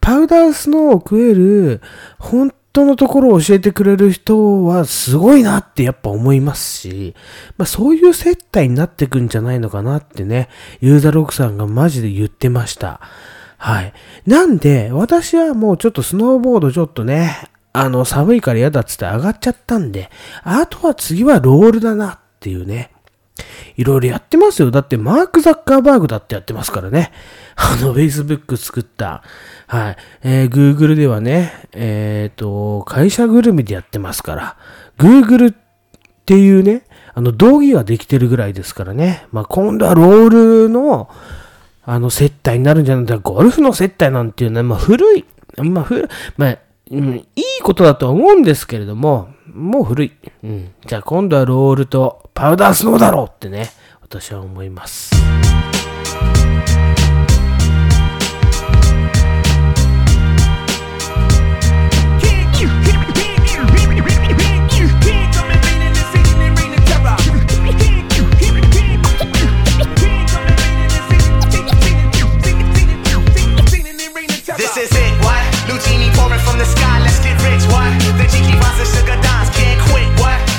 [0.00, 1.80] パウダースノーを食える、
[2.18, 7.14] 本当のところを教えてくれる人はすごいなってやっぱ思いますし、
[7.58, 10.48] まあそういう接待になってくんじゃないのかなってね、
[10.80, 13.00] ユーザロックさんがマジで言ってました。
[13.58, 13.92] はい。
[14.26, 20.10] なんで、私はもうちょっとスノーボードちょっとね、あの、寒いから嫌だっつって上がっちゃったんで、
[20.42, 22.91] あとは次はロールだなっていうね。
[23.76, 24.70] いろいろやってますよ。
[24.70, 27.12] だってマーク・ザッカーバーグだってやってますからね。
[27.56, 29.22] あの、Facebook 作った。
[29.66, 29.96] はい。
[30.22, 34.56] えー、Google ではね、えっ、と、会社ぐるみでやってますから。
[34.98, 35.54] Google っ
[36.24, 39.26] ていうね、あの、道義はできてるぐらいですからね。
[39.32, 40.28] まあ、今度はロー
[40.64, 41.10] ルの、
[41.84, 43.18] あの、接待になるんじゃないか。
[43.18, 45.24] ゴルフの接待なんていうのは、まあ、古い。
[45.58, 46.08] まあ、古い。
[46.36, 46.58] まあ、
[46.90, 50.12] うん、いいことだとは思うんですけれども、もう古い。
[50.42, 50.74] うん。
[50.86, 55.12] じゃあ今度はロールとパウダースノーだろうってね、私は思います。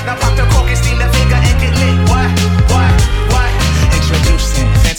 [0.04, 0.53] Now pop the cork and steam the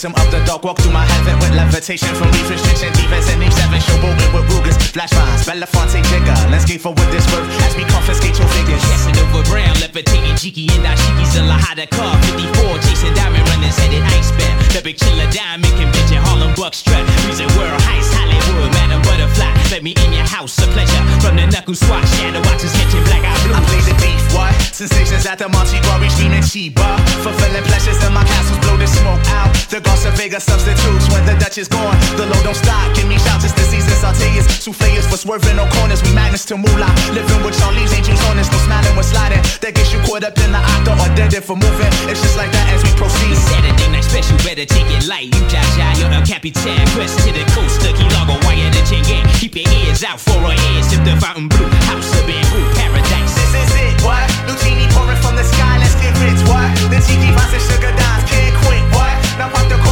[0.06, 3.42] Phantom of the dark, walk through my heaven with levitation from reef restriction, defense and
[3.50, 6.38] seven showboating with Rugers, flash vines, Belafonte jigger.
[6.54, 8.86] Let's get for what this worth as we confiscate your figures.
[8.86, 13.74] Passing over brown, levitating cheeky and dashikis in La Hada car 54, chasing diamond runners
[13.82, 14.54] headed ice bear.
[14.78, 17.02] The big chiller diamond convention, Harlem Buck strut.
[17.26, 19.50] Music world heist, Hollywood, Madam Butterfly.
[19.74, 21.02] Let me in your house, a pleasure.
[21.18, 24.54] From the knuckle swat, shadow watches catching black eye I play the beef, what?
[24.70, 27.00] Sensations at the Monte Glory screaming Chiba.
[27.26, 29.50] Fulfilling pleasures in my castles, blow the smoke out.
[29.70, 31.96] The Goss Vega substitutes when the Dutch is gone.
[32.20, 34.44] The low don't stop, give me shouts, it's the season sauteers.
[34.60, 36.92] Souffleurs for swerving no corners, we magnets to moolah.
[37.16, 39.40] Living with Charlie's angels on us, no smiling when sliding.
[39.64, 41.88] That gets you caught up in the octa or dead if for moving.
[42.12, 43.40] It's just like that as we proceed.
[43.40, 45.32] Saturday night special, better take it light.
[45.32, 46.84] You jaja, you're El Capitan.
[46.92, 49.24] Quest to the coast, the key logo, wire the chain gang.
[49.40, 50.92] Keep your ears out for our ears.
[50.92, 53.32] Sip the fountain blue, house of bamboo, paradise.
[53.32, 54.28] This is it, what?
[54.44, 56.68] Lucini pouring from the sky, let's get rich, what?
[56.92, 59.16] The cheeky vines and sugar dimes can't quit, what?
[59.40, 59.85] Now pop the cork and steam the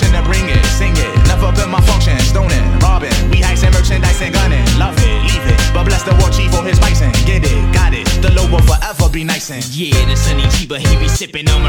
[0.00, 1.10] Got to bring it, sing it.
[1.26, 3.14] Never been my function, stoning, robbing.
[3.30, 5.58] We heisting merchandise and gunning, love it, leave it.
[5.72, 8.04] But bless the war chief for his bison, get it, got it.
[8.20, 9.64] The low will forever be nice and.
[9.72, 11.62] Yeah, the sunny Chiba, he be sipping on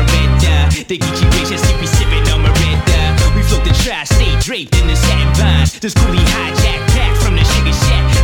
[0.44, 0.70] dye.
[0.88, 3.16] The Geechee gracious, he be sipping on dye.
[3.36, 5.80] We float the trash, stay draped in the satin vines.
[5.80, 8.16] This coolie hijack back from the sugar shack.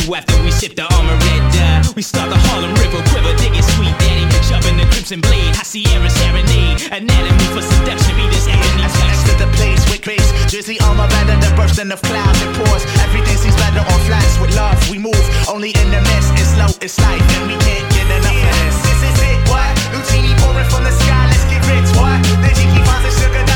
[0.00, 1.84] Then do after we sip the armor red dye?
[1.84, 4.24] Uh, we start the Harlem River quiver, digging sweet daddy.
[4.48, 6.80] Shoving the crimson blade, high Sierra serenade.
[6.88, 9.20] Anatomy for seduction, be this ebony Let's touch.
[9.28, 10.24] to the place with grace.
[10.48, 12.84] Jersey armor better than bursting of clouds and pores.
[13.04, 14.78] Everything seems better on flats with love.
[14.88, 15.20] We move
[15.52, 16.32] only in the mist.
[16.40, 18.76] It's slow, it's life, and we can't get enough of this.
[18.88, 19.68] This is it, what?
[19.92, 22.16] Lucini pouring from the sky, let's get rich, what?
[22.40, 23.49] The cheeky vines and sugar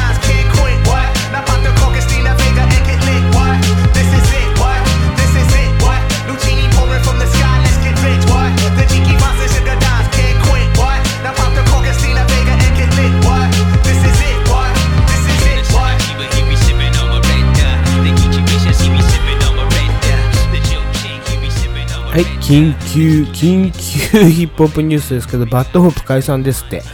[22.15, 26.85] はい、緊急、緊急 ヒップホップニュースですけど、 BAD HOP 解散ですって。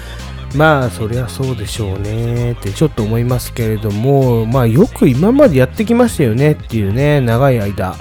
[0.55, 7.97] まあ、そりゃそうでしょうねってちょっと思いますけれども、まあ、よく今までやってきましたよねっていうね、長い間、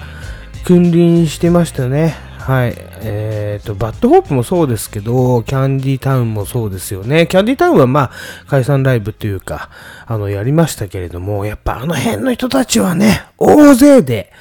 [0.64, 2.16] 君臨してましたね。
[2.38, 2.74] はい。
[3.02, 7.28] えっ、と、 BAD HOP もそうですけど、 KANDYTOWN もそうですよね。
[7.28, 8.12] KANDYTOWN はまあ、
[8.48, 9.70] 解散ライブというか、
[10.08, 14.32] あの、やりましたけれども、やっぱあの辺の人たちはね、大勢で、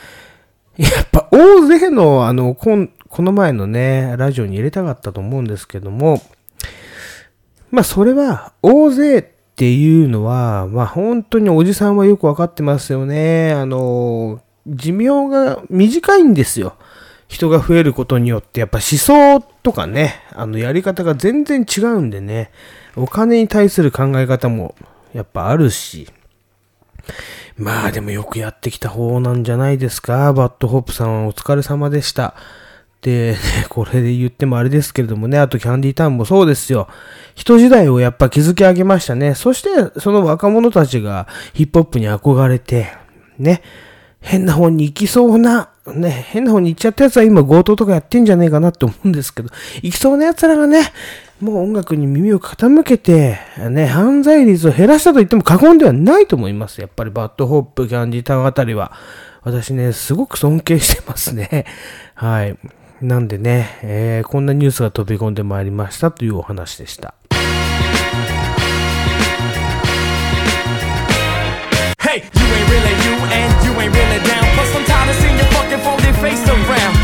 [0.78, 6.22] やっぱ大勢の、あの、こんこの前のね、ラジオに入れたかったと思うんですけども、
[7.70, 9.22] まあそれは、大勢っ
[9.56, 13.52] ていうのは、まあ本当におじさんはよくわかってますよね。
[13.52, 16.76] あの、寿命が短いんですよ。
[17.26, 22.50] 人が増えることによって、やっぱ思想とかね、あの、やり方が全然違うんでね、
[22.94, 24.74] お金に対する考え方も
[25.12, 26.08] やっぱあるし、
[27.58, 30.32] まあでもよくやってきた方なんじゃないですか。
[30.32, 32.34] BAD HOP さんはお疲れ様でした。
[33.02, 33.36] で、
[33.68, 36.88] これで言ってもあれですけれどもね、あと KANDYTOWN もそうですよ。
[37.34, 39.34] 一時代をやっぱ築き上げましたね。
[39.34, 39.68] そして
[40.00, 42.92] その若者たちがヒップホップに憧れて、
[43.38, 43.62] ね、
[44.20, 49.50] 変な方に行きそうな、ね、変な方に行っちゃったやつは今強盗とかやってんじゃねえかなって思うんですけど、
[49.82, 50.92] 行きそうな奴らがね、
[51.40, 53.38] もう音楽に耳を傾けて、
[53.70, 56.80] ね、犯罪率を減らしたと言っても過言ではないと思います。
[56.80, 58.92] やっぱりバッドホップ、キャンディタウンあたりは。
[59.42, 61.64] 私ね、すごく尊敬してますね。
[62.14, 62.58] はい。
[63.00, 67.14] なんでね、えー、こんなニュースが飛び込んでまいりましたというお話でした。
[72.00, 74.42] Hey, you ain't really you and you ain't really down.
[74.56, 76.97] Plus, I'm tired of seeing your fucking phony face around.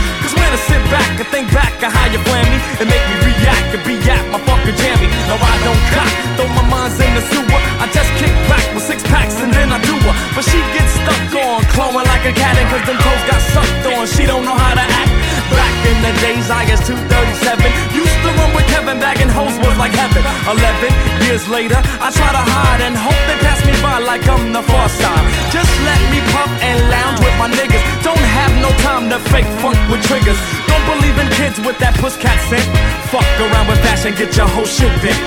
[0.69, 3.83] Sit back and think back of how you plan me and make me react and
[3.85, 5.09] be at my fucking jammy.
[5.29, 7.61] No, I don't cock, though my mind's in the sewer.
[7.83, 10.15] I just kick back with six packs and then I do her.
[10.33, 13.85] But she gets stuck on, clawing like a cat, and cause them toes got sucked
[13.93, 14.07] on.
[14.09, 15.13] She don't know how to act.
[15.53, 17.61] Back in the days, I guess 237.
[17.93, 20.25] Used to run with Kevin, bagging hoes was like heaven.
[20.49, 22.74] 11 years later, I try to hide
[29.31, 30.39] fake funk with triggers.
[30.67, 32.65] Don't believe in kids with that puss cat scent.
[33.13, 35.19] Fuck around with fashion, get your whole shit bent.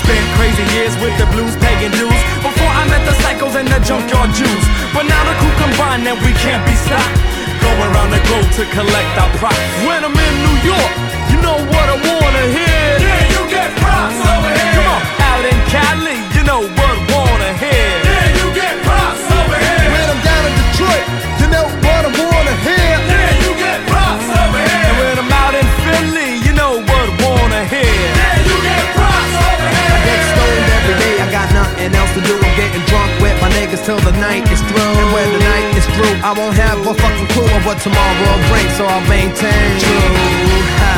[0.00, 2.22] Spent crazy years with the blues, pagan dudes.
[2.40, 4.64] Before I met the psychos and the junkyard Jews.
[4.96, 7.16] But now the crew combined and we can't be stopped.
[7.60, 9.60] Going around the globe to collect our props.
[9.88, 10.92] When I'm in New York,
[11.32, 12.88] you know what I wanna hear.
[13.00, 14.72] Yeah, you get props over here.
[14.76, 15.02] Come on,
[15.32, 16.83] out in Cali, you know what
[33.84, 34.80] till the night is through.
[34.80, 38.16] And when the night is through, I won't have a fucking clue of what tomorrow
[38.24, 39.78] will bring, so I'll maintain.
[39.78, 40.93] True.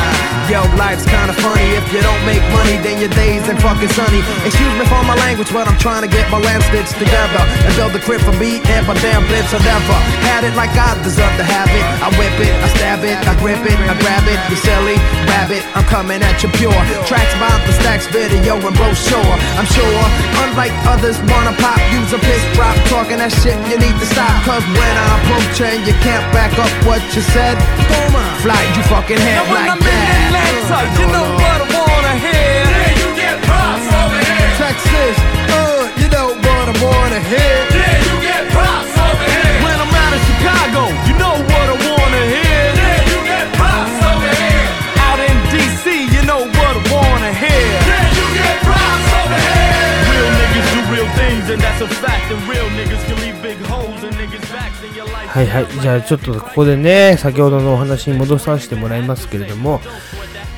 [0.47, 1.75] Yo, life's kinda funny.
[1.75, 4.23] If you don't make money, then your days ain't fucking sunny.
[4.47, 7.75] Excuse me for my language, but I'm trying to get my land stitched together and
[7.75, 9.51] build a crib for me and my damn blips.
[9.51, 11.83] I never had it like I deserve to have it.
[11.99, 14.39] I whip it, I stab it, I grip it, I grab it.
[14.47, 14.95] You silly
[15.27, 16.79] rabbit, I'm coming at you pure.
[17.03, 19.35] Tracks by the stacks, video and brochure.
[19.59, 19.99] I'm sure,
[20.47, 23.59] unlike others, wanna pop, use a piss drop, talking that shit.
[23.67, 27.19] You need to stop, cause when I approach and you can't back up what you
[27.35, 27.59] said,
[28.39, 30.36] fly you fucking head Now like that.
[30.41, 32.57] Atlanta, you know what I wanna hear.
[32.69, 34.49] Yeah, you get props over here.
[34.61, 35.15] Texas,
[35.49, 37.57] uh, you know what I wanna hear.
[37.73, 39.53] Yeah, you get props over here.
[39.65, 42.63] When I'm out in Chicago, you know what I wanna hear.
[42.81, 44.67] Yeah, you get props over here.
[45.07, 47.67] Out in DC, you know what I wanna hear.
[47.91, 49.97] Yeah, you get props over here.
[50.13, 52.25] Real niggas do real things, and that's a fact.
[52.31, 55.27] And real niggas can leave big holes in niggas' backs in your life.
[55.27, 55.67] はいはい。
[55.81, 59.81] じゃあちょっとここでね、先ほどのお話に戻させてもらいますけれども、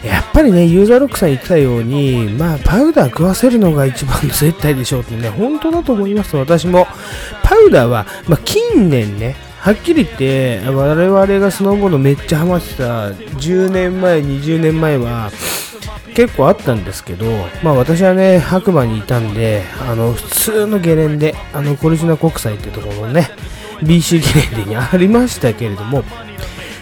[0.03, 6.87] やっぱりね、ユーザーロックさん言ってたように、まあ、パウダー食わせるのが一番の絶対でしょうってね、本当だと思います、私も。
[7.43, 15.31] パウダーは、まあ、近年ね、はっきり言って、我々がスノーボードめっちゃハマってた10年前、20年前は、
[16.15, 17.25] 結構あったんですけど、
[17.63, 23.29] まあ私はね、白馬にいたんで、あの、普通のゲレンデ、あの、コルジナ国際ってところのね、
[23.83, 26.03] BC ゲレンデにありましたけれども、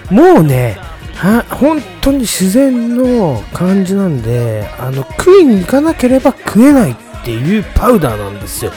[0.09, 0.79] もうね、
[1.17, 8.71] は本当に自然の感じなんで、あの、食いに行かなければ食えないっていうパウダーなんですよ。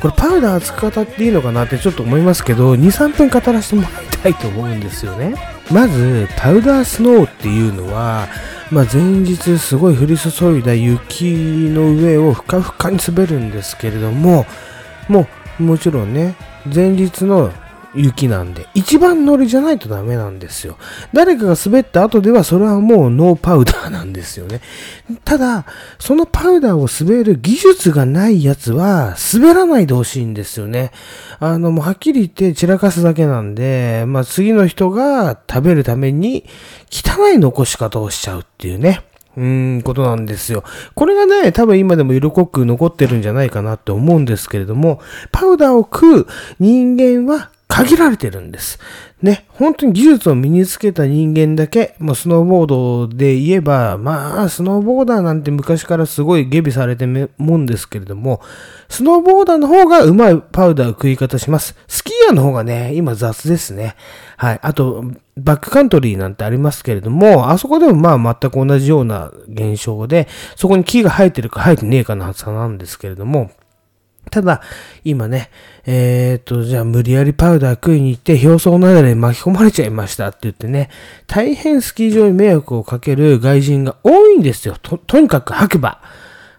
[0.00, 5.34] これパウダー使方っていいのかなってちょっと思いますけど、2、3分語らせてもらいたいと思うんですよね。
[5.70, 8.28] まず、パウダースノーっていうのは、
[8.70, 11.24] まあ、前日すごい降り注いだ雪
[11.70, 14.46] の上をふかふかに滑るんですけれども、
[15.08, 15.26] も
[15.58, 16.34] う、もちろんね、
[16.72, 17.52] 前日の
[17.94, 20.76] 雪なんで、一番乗りじゃないとダメなんですよ。
[21.12, 24.60] 誰かが滑った後では、それはもうノーパウダーなんですよね。
[25.24, 25.66] ただ、
[25.98, 30.92] そのパウダーを滑る技術がないやつは、滑らないでほしいんですよね。
[31.40, 36.44] あの、もうはっきり言って散らかすだけなんで、まあ次の人が食べるために、
[36.90, 39.02] 汚い残し方をしちゃうっていうね。
[39.36, 40.64] うーん、ことなんですよ。
[40.94, 45.00] これがね、多分今でも色濃く残ってるんじゃないかなって思うんですけれども、
[45.32, 46.26] パウダーを食う
[46.58, 48.80] 人間は限られてるんです。
[49.22, 58.40] ね、本当に技術を身につけた人間だけ、もうスノーボードで言えば、まあ、スノーボーダーなんて昔からすごい下美されてるもんですけれども、
[58.88, 61.76] スノーボーダーの方がうまいパウダー食い方します。
[61.86, 63.94] スキーヤーの方がね、今雑ですね。
[64.36, 64.60] はい。
[64.62, 65.04] あと、
[65.36, 73.50] バックカントリーなんてありますけれども、あそこでもまあ全く同じような現象で、そこに木が生えてるか生えてねえかの差なんですけれども、
[74.30, 74.62] ただ、
[75.04, 75.50] 今ね、
[75.86, 80.90] えっ、と、じゃあ無理やりパウダー食いに行って表層なだれに巻き込まれちゃいましたって言ってね、
[81.26, 84.76] 大変スキー場に迷惑をかける外人が多いんですよ。
[84.80, 86.00] と、とにかく白馬。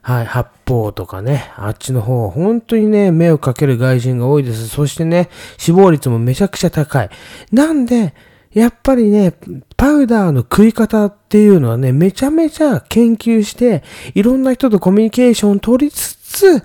[0.03, 4.67] はい、八方とかね、あっちの方、本当にね、目をかける外人が多いです。
[4.67, 7.09] そしてね、死亡率もめちゃくちゃ高い。
[7.51, 8.15] なんで、
[8.53, 9.33] やっぱりね、
[9.77, 16.63] パウダーの食い方っていうのはね、めちゃめちゃ研究して、いろんな人とコミュニケーションを取りつつ、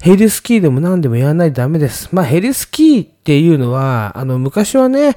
[0.00, 2.08] ヘリスキーでも何でもやらないとダメです。
[2.12, 5.16] まあ、ヘリスキーっていうのは、あの、昔はね、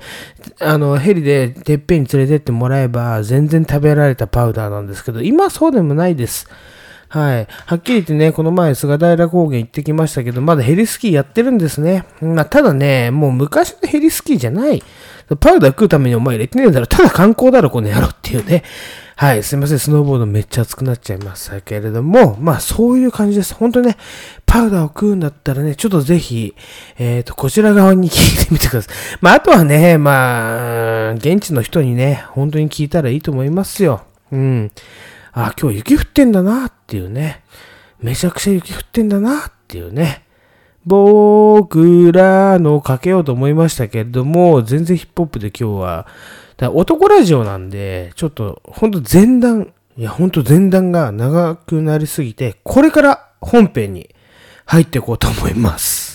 [0.60, 6.50] あの、ヘリでてっぺんに連れてってもらえば、全然食べられたパウダーなんですけど、今そうでもないです。
[7.10, 7.48] はい。
[7.66, 12.06] はっきり言ってね、この前、菅平高原行ってきましたけど、まだヘリスキーやってるんですね。
[12.22, 14.82] まあ、ただね、もう昔のヘリスキーじゃない。
[15.40, 16.88] パウダー食うためにお前入れてねえんだろ。
[16.88, 18.64] ただ観光だろ、この野郎っていうね。
[19.22, 23.53] はい、すいません、スノーボードめっちゃ熱くなっちゃいましたけれども、まあそういう感じです。
[23.53, 23.95] 本当ね、
[24.47, 26.55] パウダーを食うんだったらね、ちょっとぜひ、
[26.97, 28.95] えっ、ー、と、こちら側に聞いてみてください。
[29.22, 34.01] まああとはね、まあ、現地の人にね、本当に聞いたらいいと思いますよ。
[34.32, 34.72] うん。
[35.34, 37.43] あ、今日雪降ってんだなっていうね。
[38.01, 40.24] めちゃくちゃ雪降ってんだなっていうね。
[40.84, 46.07] 僕らのかけようと思いましたけれども、全然ヒップホップで今日は、
[46.62, 54.14] だ男ラジオなんで、ちょっと、ほんと前段、いや、ほんと前段が長くなりすぎて、これから本編に
[54.66, 56.11] 入っていこうと思います。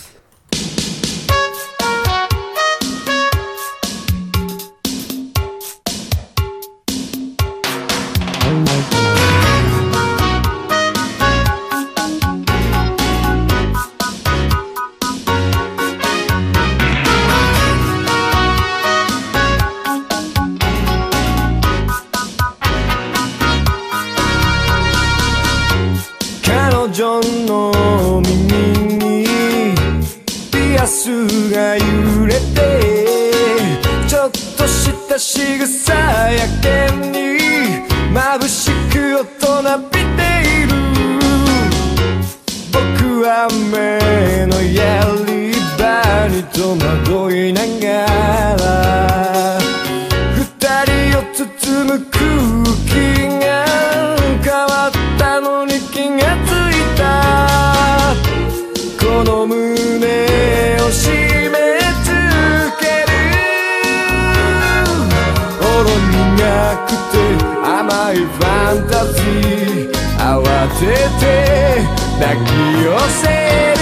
[70.79, 71.81] て
[72.19, 72.49] 抱き
[72.83, 73.25] 寄せ
[73.73, 73.81] る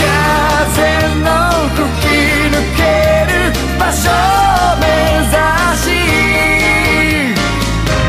[0.00, 0.80] 風
[1.20, 1.28] の
[1.68, 2.08] 吹き
[2.48, 2.80] 抜け
[3.30, 4.84] る場所を目
[5.20, 5.36] 指
[5.76, 5.86] し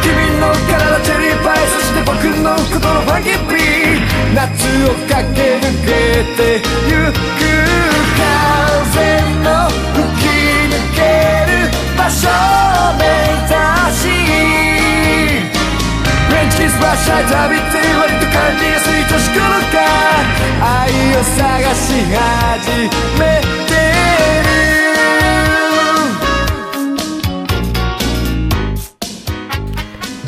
[0.01, 0.07] 君
[0.39, 3.35] の体チェリーパイそして僕の心とファキー
[4.33, 4.43] 夏
[4.85, 5.91] を駆け抜け
[6.37, 6.54] て
[16.95, 19.83] はしゃい旅って割と感じやすい年頃か
[20.63, 20.87] 愛
[21.17, 22.71] を探し始
[23.19, 24.63] めてる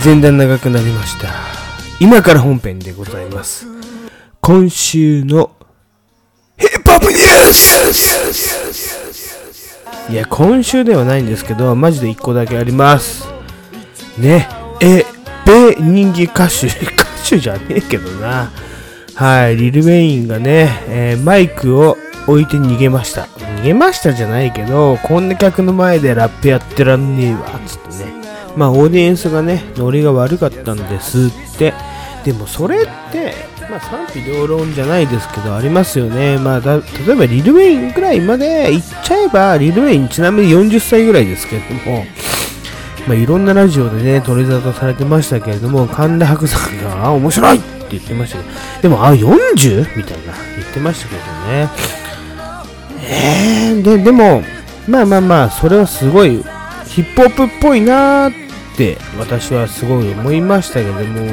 [0.03, 1.29] 前段長くなりました。
[2.01, 3.65] 今から本編でございます。
[4.41, 5.51] 今週の
[6.57, 7.71] ヒップホップニュース
[10.11, 13.25] いや、今週ではないんですけど、マジで1個だけあります。
[14.17, 14.49] ね、
[14.81, 15.05] え、
[15.75, 18.51] 米人気歌手、 歌手じゃねえけどな。
[19.15, 21.97] はい、リル・ウェインがね、えー、マイクを
[22.27, 23.23] 置いて逃げました。
[23.23, 28.13] 逃げましたじゃないけど、こんな客の前でラップやってらんねえわ、つってね。
[28.55, 31.73] まあ、オーディエンスがね、ノリが悪かったんですって。
[32.25, 32.79] でもそれっ
[33.11, 33.33] て、
[33.69, 36.37] まあ、賛否両論じゃないですけど、ありますよね。
[36.37, 42.05] まあ、例えばリル・ウェインぐらいまで行っちゃえば、リル・ウェインちなみに40歳ぐらいですけども、
[43.07, 48.49] まあ、いろんなラジオでね、取り沙汰されてましたけれども、神田伯さんが、あ、面白いって言ってましたけど、
[48.81, 49.95] でも、あ、40?
[49.95, 51.69] みたいな、言ってましたけどね。
[53.09, 54.43] えー、で、でも、
[54.89, 56.43] まあまあまあ、それはすごい、
[56.85, 58.33] ヒップホップっぽいなーっ
[58.75, 61.25] て私はすごい思いましたけども、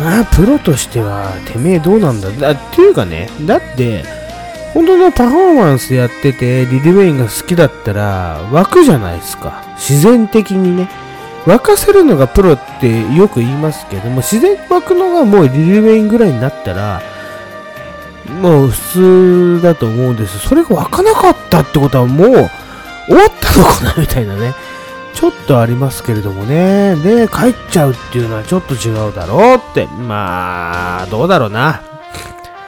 [0.00, 2.30] まあ、プロとしては、てめえどうなんだ？
[2.30, 4.04] だっていうかね、だって、
[4.74, 9.62] 本当のパフォーマンスやってて、リル・ウェインが好きだったら、湧くじゃないですか。
[9.76, 10.88] 自然的にね。
[11.46, 17.00] 沸かせるのがプロってよく言いますけども、自然に湧くのがもうリル・ウェインぐらいになったら、
[18.42, 20.38] もう普通だと思うんです。
[20.38, 22.50] それが湧かなかったってことはもう終わ
[23.26, 24.54] ったのかなみたいなね。
[25.14, 26.94] ちょっとありますけれどもね。
[26.96, 29.86] で、帰っちゃうっていうのはちょっと違うだろうって。
[29.86, 31.80] まあ、どうだろうな。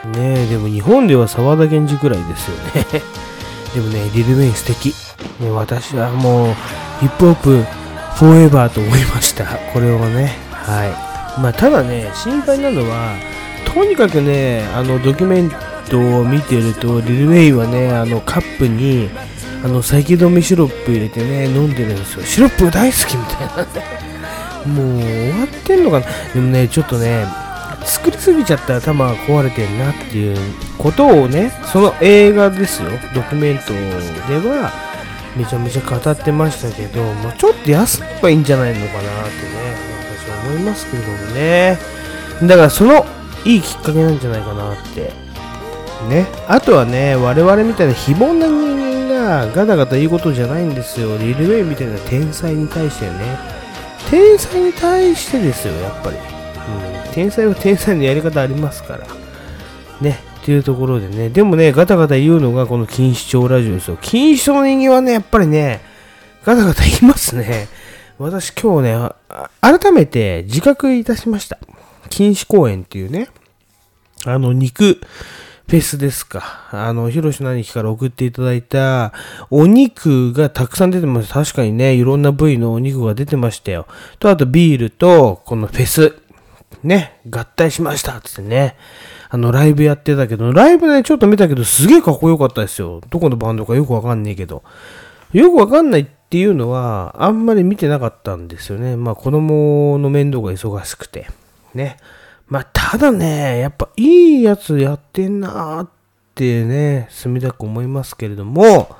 [0.07, 3.03] ねえ、でも日本では沢田源氏ぐらいですよね。
[3.75, 4.95] でもね、リル・ウェイン素敵。
[5.39, 6.55] ね、私はもう、
[6.99, 7.65] ヒップホップ、
[8.15, 9.45] フォーエバーと思いました。
[9.73, 10.37] これをね。
[10.51, 11.41] はい。
[11.41, 13.13] まあ、ただね、心配なのは、
[13.73, 15.51] とにかくね、あの、ドキュメン
[15.89, 19.09] トを見てると、リル・ウェインはね、あの、カップに、
[19.63, 22.23] あの、咳止めシロップ入れてね、飲んでるんですよ。
[22.25, 24.81] シロップが大好きみたいな。
[24.81, 26.05] もう、終わってんのかな。
[26.33, 27.25] でもね、ちょっとね、
[27.85, 30.37] 作りすぎちゃったら頭が壊れてんなっていう
[30.77, 34.71] ことをね、その映画ですよ、ドキュメントでは、
[35.35, 39.75] めちゃめちゃ語ってましたけど、まあ、ちょっと休めばいいんじゃないのかなってね、
[40.17, 41.77] 私は思いますけどもね。
[42.43, 43.05] だからその、
[43.45, 45.11] いいきっかけなんじゃないかなって。
[46.09, 46.27] ね。
[46.47, 51.17] あとはね、我々みたいな非凡な人間がガタガタ言うことじゃないんですよ。
[51.17, 53.11] リル・ウェイみたいな天才に対してね。
[54.09, 56.40] 天才に対してですよ、やっぱり。
[57.05, 57.13] うん。
[57.13, 59.07] 天才は天才のやり方ありますから。
[60.01, 60.19] ね。
[60.41, 61.29] っていうところでね。
[61.29, 63.97] でもね、ガタガタ言うのがこの錦糸町ラジオですよ。
[64.01, 65.81] 錦糸町の人間はね、やっぱりね、
[66.43, 67.67] ガタガタ言いますね。
[68.17, 69.09] 私今日ね、
[69.61, 71.59] 改めて自覚いたしました。
[72.09, 73.29] 錦糸公園っていうね、
[74.25, 74.99] あの、肉、
[75.67, 76.67] フェスですか。
[76.71, 79.13] あの、ヒロシの兄貴から送っていただいた
[79.49, 81.31] お肉がたくさん出てます。
[81.31, 83.87] 確かにね、いろんな部位のお肉が出てましたよ。
[84.19, 86.20] と、あとビールと、このフェス。
[86.83, 88.75] ね、合体しましたっつってね。
[89.29, 93.01] あの、ライブやってたけど、ライブね、ちょっと見たけど、すげえかっこよかったですよ。
[93.09, 94.63] どこのバンドかよくわかんねえけど。
[95.31, 98.97] よくわかんないっていうのは、あんまり見てなかったんですよね。
[98.97, 101.27] まあ、子供の面倒が忙しくて。
[101.73, 101.97] ね。
[102.47, 105.89] まあ、ただね、やっぱいいやつやってんなーっ
[106.35, 108.93] てね、墨田区思いますけれども、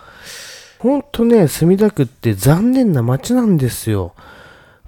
[0.79, 4.13] ほんとね、墨田区って残念な街なんですよ。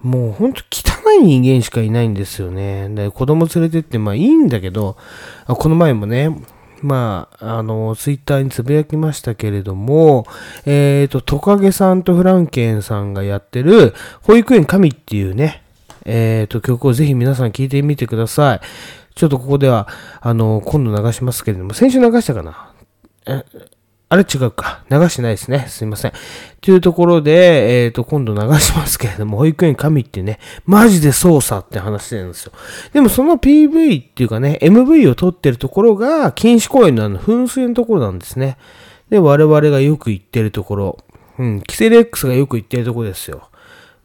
[0.01, 2.89] もうほんと汚い人間しかいないんですよね。
[2.89, 4.97] で子供連れてってまあいいんだけど、
[5.47, 6.35] この前もね、
[6.83, 10.27] まあ、あの、ツイッターにつぶやきましたけれども、
[10.65, 15.63] えっ、ー、と、トカゲさんとフランケンさんがやってる、保育園神っていうね、
[16.05, 18.61] えっ、ー、と、曲をぜひ皆さん聴いてみてください。
[19.15, 19.87] ちょっとここでは、
[20.19, 22.73] あの、今度流しますけれども、先週流したかな？
[24.13, 24.83] あれ違うか。
[24.91, 25.65] 流してないですね。
[25.67, 26.13] すいません。
[26.61, 32.51] というところで、えっ、ー、と、今度流しますけれども、保育園神ってね、マジで操作って話してるんですよ。
[32.93, 38.57] でもその PV っていうかね、MV を撮ってるところが、禁止公園のあの噴水のところなんですね。
[39.09, 40.97] で、我々がよく行ってるところ、
[41.39, 43.49] うん、キセレックスがよく行ってるところですよ。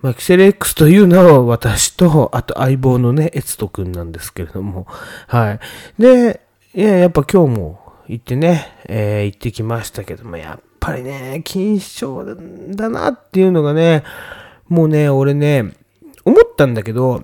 [0.00, 4.86] まあ、キセレックスというのは私と、あと相棒のね、エツト君なんですけれども、
[5.26, 5.60] はい。
[6.00, 6.40] で、
[6.74, 12.24] いや、やっぱ今日も行ってね、えー、行ってきましたけども、やっぱりね、錦糸町
[12.70, 14.02] だなっていうのがね、
[14.68, 15.74] もうね、俺ね、
[16.24, 17.22] 思ったんだけど、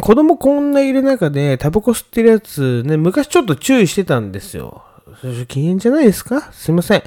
[0.00, 4.84] 子供こんないる中でタバコ吸ってるやつね、昔ちょっと注意してたんですよ。
[5.20, 6.52] それ禁煙じゃないですか？
[6.52, 7.02] すいません。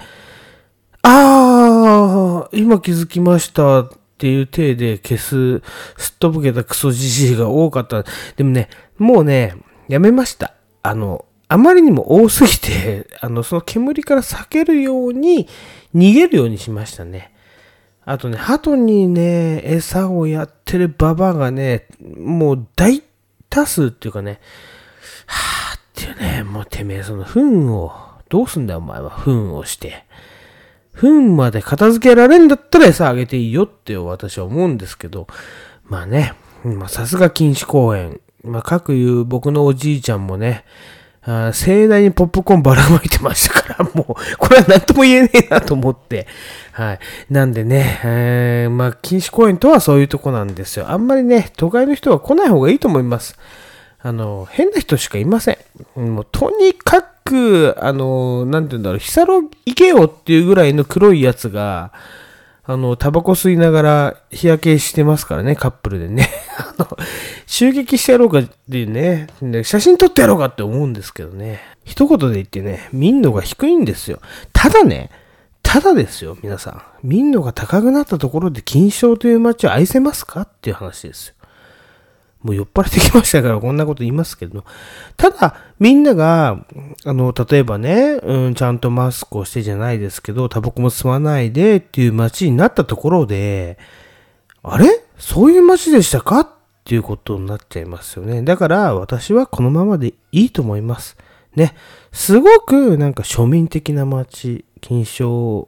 [1.04, 5.62] あー、今気づきましたっていう体で消す、
[5.98, 8.04] すっとぼけたクソじじいが多かった。
[8.36, 9.56] でもね、もうね、
[9.88, 10.54] やめました。
[10.82, 15.48] あの、あまりにも多すぎて、 あの、その煙から避けるように
[15.96, 17.34] 逃げるようにしましたね。
[18.06, 21.88] あとね、鳩にね、餌をやってるババアがね、
[22.18, 23.04] もう大
[23.50, 24.40] 多数っていうかね、
[25.26, 27.92] はぁっていうね、もうてめえその糞を、
[28.30, 30.06] どうすんだよお前は糞をして。
[30.94, 35.28] 糞まで片付けられんだったら餌あげていいよって私は思うんですけど、
[35.86, 36.34] まあね、
[36.64, 38.20] まあさすが禁止公園。
[38.44, 40.64] まあ各言う僕のおじいちゃんもね、
[41.30, 46.26] あ盛大にポップコーンばらまいてましたから、もう、これは何とも言えねえなと思って。
[46.72, 47.00] はい。
[47.30, 50.90] なんでね、えー、まあ、禁止公園とはそういうとこなんですよ。
[50.90, 53.38] あんまりね、都会の人は来ない方がいいと思います。
[54.02, 55.60] あの、変な人しかいませ
[55.96, 56.16] ん。
[56.16, 61.92] もう、とにかく、あの、なんて言うんだろう、ヒサロ行けよっていうぐらいの黒いやつが、
[62.70, 66.30] あの、タバコ吸いながら日焼けしてますからね、カップルでね。
[66.56, 66.88] あの、
[67.48, 69.26] 襲撃してやろうかっていうね、
[69.64, 71.62] 写真撮ってやろうかって思うんですけどね。
[71.84, 74.22] 一言で言ってね、民度が低いんですよ。
[74.54, 75.10] ただね、
[75.64, 76.82] ただですよ、皆さん。
[77.02, 81.34] 民度が高くなったところで金賞という街を愛せますかっていう話ですよ。
[82.42, 84.64] もう酔っ払ってきましたからこんなこと言いますけど、
[85.18, 86.66] ただ、みんなが、
[87.06, 93.78] あの、例えばね、うん、ちゃんとマスクをしてじゃないですけど、タバコも吸わないでっていう街になったところで、
[94.64, 95.04] あれ？
[95.18, 96.40] そういう街でしたか？
[96.40, 96.50] っ
[96.86, 98.42] ていうことになっちゃいますよね。
[98.42, 101.18] だから私はこのままでいいと思います。
[101.56, 101.76] ね。
[102.12, 105.68] すごくなんか庶民的な街、金賞、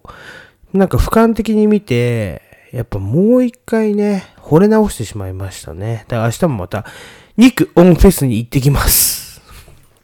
[0.73, 2.41] なんか俯瞰的に見て、
[2.71, 6.03] やっぱもう一回ね、惚れ直してしまいましたね。
[6.09, 6.85] だから明日もまた、
[7.37, 9.41] 肉オンフェスに行ってきます。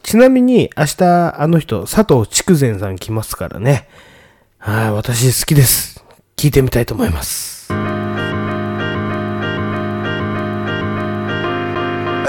[0.03, 3.89] ちなみに明日あの人、佐藤筑前さん来ますからね。
[4.57, 6.01] はい、私好きです。
[6.37, 7.56] 聞いてみたいと思います。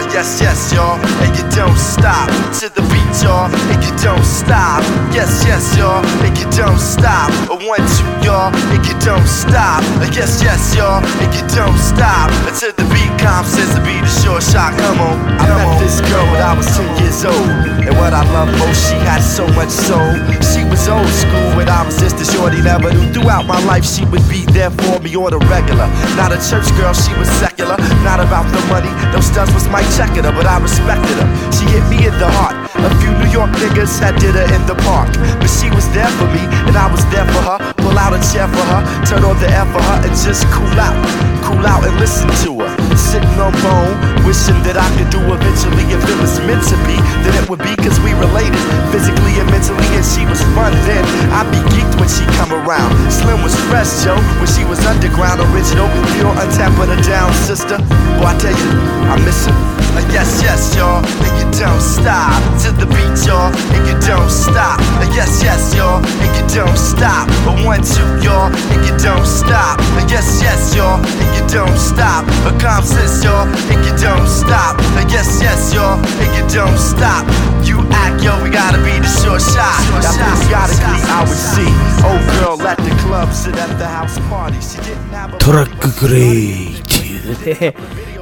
[0.09, 2.27] Yes, yes, y'all, and you don't stop
[2.59, 4.83] to the beat, y'all, and you don't stop.
[5.15, 7.31] Yes, yes, y'all, and you don't stop.
[7.47, 9.85] A one, two, y'all, and you don't stop.
[10.11, 12.33] Yes, yes, y'all, and you don't stop.
[12.51, 14.75] Until the beat comes, says the beat is short shot.
[14.81, 17.49] Come on, I met this girl when I was 10 years old,
[17.87, 20.19] and what I love most, she had so much soul.
[20.43, 23.07] She was old school when I was just a shorty, never knew.
[23.15, 25.87] Throughout my life, she would be there for me on a regular.
[26.19, 27.79] Not a church girl, she was secular.
[28.03, 31.27] Not about the money, those stunts was my checking her, but I respected her.
[31.51, 32.55] She hit me in the heart.
[32.79, 35.11] A few New York niggas had did her in the park,
[35.43, 37.59] but she was there for me, and I was there for her.
[37.83, 40.79] Pull out a chair for her, turn on the air for her, and just cool
[40.79, 40.95] out,
[41.43, 42.68] cool out and listen to her.
[42.99, 43.95] Sitting on bone,
[44.27, 46.99] wishing that I could do eventually if it was meant to be.
[47.25, 48.61] Then it would be cause we related
[48.93, 51.01] physically and mentally, and she was fun then.
[51.33, 52.93] I'd be geeked when she come around.
[53.09, 55.89] Slim was fresh, Joe, when she was underground, original,
[56.21, 57.81] pure untapped, put her down, sister.
[58.21, 58.71] Boy, I tell you,
[59.09, 59.57] I miss her.
[59.97, 64.29] Uh, yes, yes, y'all, and you don't stop to the beat, y'all, and you don't
[64.29, 64.79] stop.
[65.01, 67.25] Uh, yes, yes, y'all, and you don't stop.
[67.49, 69.81] A one, two, y'all, and you don't stop.
[69.97, 72.29] Uh, yes, yes, y'all, and you don't stop.
[72.45, 74.77] A calm sense, y'all, and you don't stop.
[74.97, 77.25] Uh, yes, yes, y'all, and you don't stop.
[77.63, 79.77] You act, yo, we gotta be the short shot.
[80.01, 81.71] That periodically I would see.
[82.09, 84.61] Old girl at the club, sit at the house party.
[84.61, 87.75] She didn't have a トラックグレイっていうね。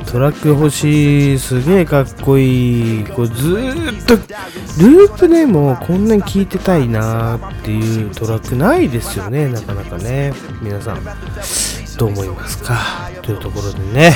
[0.07, 1.39] トラック欲しい。
[1.39, 3.05] すげえかっこいい。
[3.05, 4.15] これずーっと、
[4.81, 9.49] ループでもこんなに聴いてたいなっていうトラックないですよね。
[9.49, 10.33] なかなかね。
[10.63, 11.01] 皆さん、
[11.99, 13.11] どう思いますか？
[13.23, 14.13] というところでね。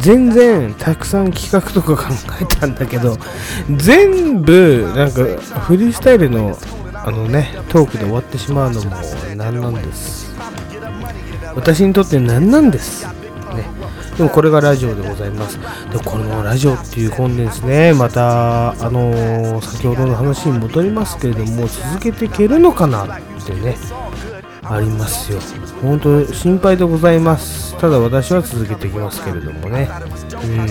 [0.00, 3.18] 全然たくさん企画とか考えたんだけど、
[3.76, 5.24] 全部なんか
[5.60, 6.56] フリースタイルの
[6.94, 8.90] あのね、トークで終わってしまうのも
[9.36, 10.32] なんなんです。
[11.54, 13.04] 私にとって何なんです。
[13.06, 13.12] ね。
[14.16, 15.58] でもこれがラジオでございます。
[15.58, 23.76] で、このラジオっていうコンテンツね、また、あのー先ほどの話に戻りますけれども、続けていけるのかなってね、
[24.74, 25.38] ありますよ。
[25.82, 27.76] 本当心配でございます。
[27.78, 29.90] ただ私は続けていきますけれどもね。
[30.44, 30.66] うん。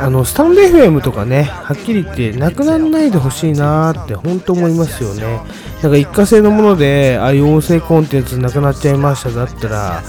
[0.00, 5.40] あの、スタンド FM とかね、はっきり言って、なくならないでほしいなーって本当思いますよね。
[5.82, 10.02] なんか一過性のもので、ああいう音声コンテンツなくなっちゃいましただったら、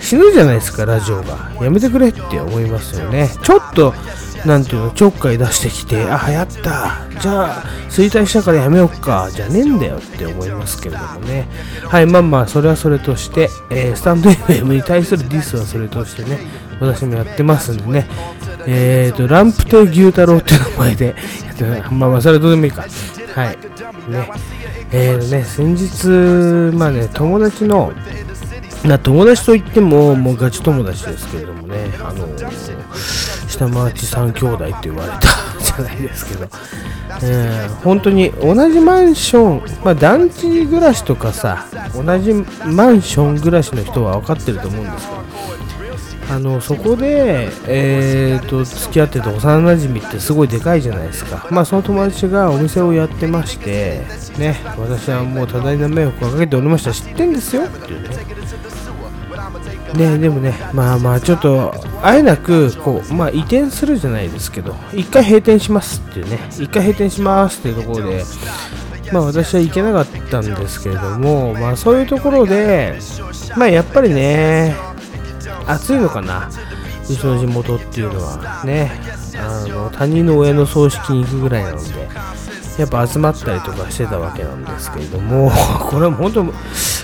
[0.00, 1.50] 死ぬじゃないですか、ラジオが。
[1.60, 3.30] やめてくれって思いますよね。
[3.42, 3.94] ちょっと、
[4.44, 7.20] なんていうの、ちょっかい出してきて、あ、流行った。
[7.20, 9.28] じゃあ、衰退したからやめよっか。
[9.30, 11.46] じゃねえんだよって思いますけれどもね。
[11.84, 16.38] はい、まあまあ、それはそれとして、えースタンド FM に対するディスはそれとしてね、
[16.80, 18.06] 私もやってますんでね、
[18.66, 21.64] えーと、ランプ亭牛太郎っていう名前でやって
[21.94, 22.82] まあまあ、それはどうでもいいか。
[23.34, 23.58] はい。
[24.10, 24.30] ね。
[24.90, 27.92] えーね、先日、まあね、友達の、
[28.84, 32.26] な友達といっても、もうガチ友達ですけれどもね、あの
[33.52, 35.20] 下町三兄弟って言われた
[35.62, 36.48] じゃないですけど、
[37.22, 42.32] えー本当に同じマンション、まあ、団地暮らしとかさ、同じ
[42.64, 45.22] マンション暮らしの人は分かってると思うんですけど、
[46.34, 54.02] あのそこで、えー、と付き合ってた幼馴染ってすごいでかいじゃないですか、まあ、その友達がお店をやってまして、
[54.38, 56.92] ね、私はもう多大な迷惑をかけておりました。
[56.92, 58.41] 知ってんですよっていうね。
[59.94, 68.24] ねでもね、まあまあ、ちょっと、あえなく、こう、まあ、移転するじゃないですけど、一回閉店しますっていうね、一回閉店しますっていうところで、
[69.12, 72.98] まあ、私は行けなかったんですけれども、まあ、そういうところで、
[73.56, 74.74] まあ、やっぱりね、
[75.66, 76.50] 暑いのかな、
[77.08, 78.90] うちの地元っていうのはね、
[79.38, 82.08] あの他人の親の葬式に行くぐらいなので、
[82.78, 85.50] やっぱ集まったりとかしてたわけなんですけれども、
[85.90, 86.44] これは本当、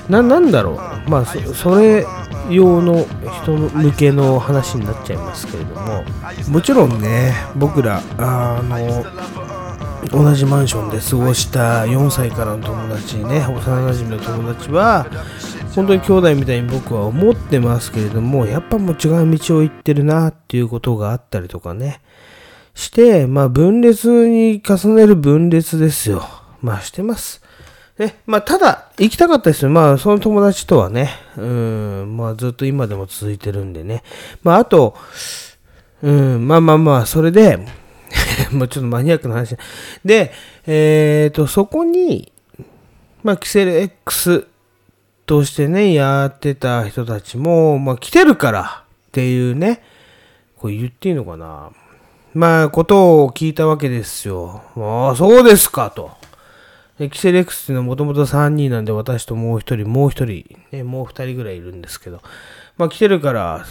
[0.08, 2.06] ななんだろう、まあそ、れ
[2.50, 3.06] 用の
[3.42, 6.04] 人向けの話になっちゃいますけれども、
[6.48, 9.04] もちろんね、僕ら、あの、
[10.10, 15.06] 同じマンションで過ごした4歳からの友達ね、幼馴染の友達は、
[15.74, 22.00] 本当に兄弟みたいに僕は思ってますけれども、やっぱもう違う道を行ってるなっていうことがあったりとかね。
[22.78, 26.24] して、まあ分裂に重ねる分裂ですよ。
[26.62, 27.42] まあしてます。
[27.98, 29.70] ね、まあただ、行きたかったですよ。
[29.70, 34.04] まあその友達とはね、うん、まあずっと今でも続いてるんでね。
[34.44, 34.96] まああと、
[36.04, 37.58] うん、まあまあまあ、それで、
[38.52, 39.56] もうちょっとマニアックな話。
[40.04, 40.32] で、
[40.64, 42.32] えっ、と、そこに、
[43.24, 44.46] まあ、キセル X
[45.26, 49.82] としてね、やってた人たちも、まあ、来てるからっていうね、
[50.56, 51.70] これ言っていいのかな。
[52.38, 54.62] まあ、ことを聞いたわけですよ。
[54.76, 56.12] ああ、そうですか、と。
[56.96, 62.22] でキセル X っていうのはもともと3人なんで、私ともう一人、もう一人、ね、もう二人ぐらいいるんですけど、
[62.76, 63.66] まあ、来てるから、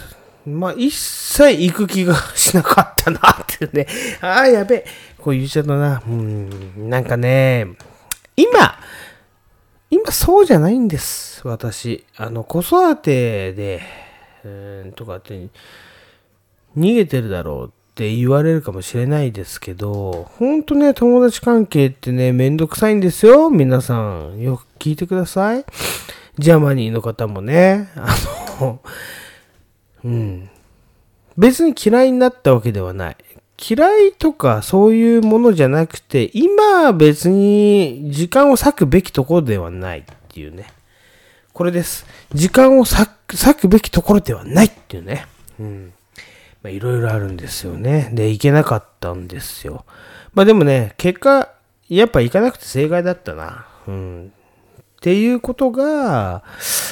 [0.45, 3.88] まあ、一切行く気がしなかったなっていうね。
[4.20, 4.86] ああ、やべえ。
[5.18, 6.03] こう言っちゃったな。
[6.05, 7.68] うん、なんかね、
[8.36, 8.78] 今、
[9.89, 11.47] 今そうじゃないんです。
[11.47, 12.05] 私。
[12.18, 13.82] あの、子育てで、
[14.43, 14.49] う
[14.88, 15.47] ん、とかって、
[16.78, 23.49] 逃げてるだろうって言われるかもしれないですけど、ほんとね、友達関係ってね、めんどくさいんですよ。
[23.49, 24.39] 皆さん。
[24.39, 25.65] よく聞いてください。
[26.38, 28.15] Germany の方もね、あ
[28.61, 28.81] の、
[30.03, 30.47] うん。
[31.39, 33.17] 別に嫌いになったわけではない。
[33.67, 40.71] 嫌いとかそういうものじゃなくて、今は別に時間を割くべきところではないっていうね。
[41.51, 42.05] これです。
[42.31, 45.25] 時間を割く割くべきところではないっていうね。
[45.59, 45.93] うん。
[46.68, 48.09] まあいろいろあるんですよね。
[48.11, 49.86] で、行けなかったんですよ。
[50.34, 51.49] まあでもね、結果、
[51.88, 53.65] やっぱ行かなくて正解だったな。
[53.88, 54.34] うん。
[54.34, 56.43] っていうことが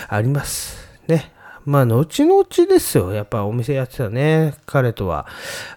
[0.07, 0.78] あります。
[1.07, 1.34] ね。
[1.66, 3.11] まあ、後々ですよ。
[3.11, 4.53] やっぱお店やってたね。
[4.68, 5.26] 彼とは、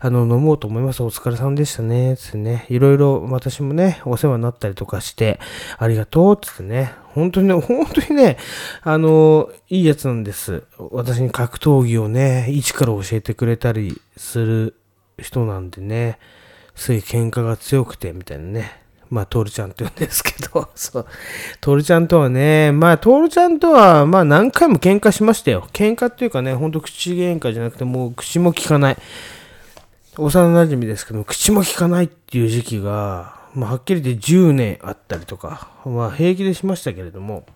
[0.01, 1.03] あの、飲もうと思います。
[1.03, 2.15] お疲れさんでしたね。
[2.19, 2.67] つってね。
[2.69, 5.41] いろいろ私もね、お世話になったりとかして、
[5.79, 6.37] ありがとう。
[6.39, 6.93] つってね。
[7.15, 8.37] 本当にね、本当にね、
[8.83, 10.65] あの、いいやつなんです。
[10.91, 14.75] 私に格闘技をね、一から教えてくれたりする
[15.19, 16.19] 人なんでね。
[16.75, 18.88] すごい喧嘩が強くて、みたいなね。
[19.11, 21.07] まあ、トールちゃんって言うんですけど、 そう。
[21.61, 25.67] トールちゃんとはね、まあ、トールちゃんとは、まあ、何回も喧嘩しましたよ。
[25.73, 28.97] 喧嘩っていうかね、ほんと口喧嘩じゃなくて、もう口も利かない。
[30.17, 37.47] 幼馴染ですけど、口も利かないっていう時期が、まあ、はっきり言って10年あったりとか、まあ、平気でしましたけれども、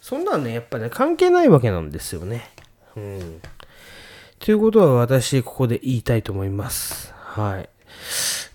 [0.00, 2.48] そんなんね、やっぱね、関係ないわけなんですよね。
[2.96, 3.40] うん。
[4.38, 7.12] ということは私、ここで言いたいと思います。
[7.16, 7.68] はい。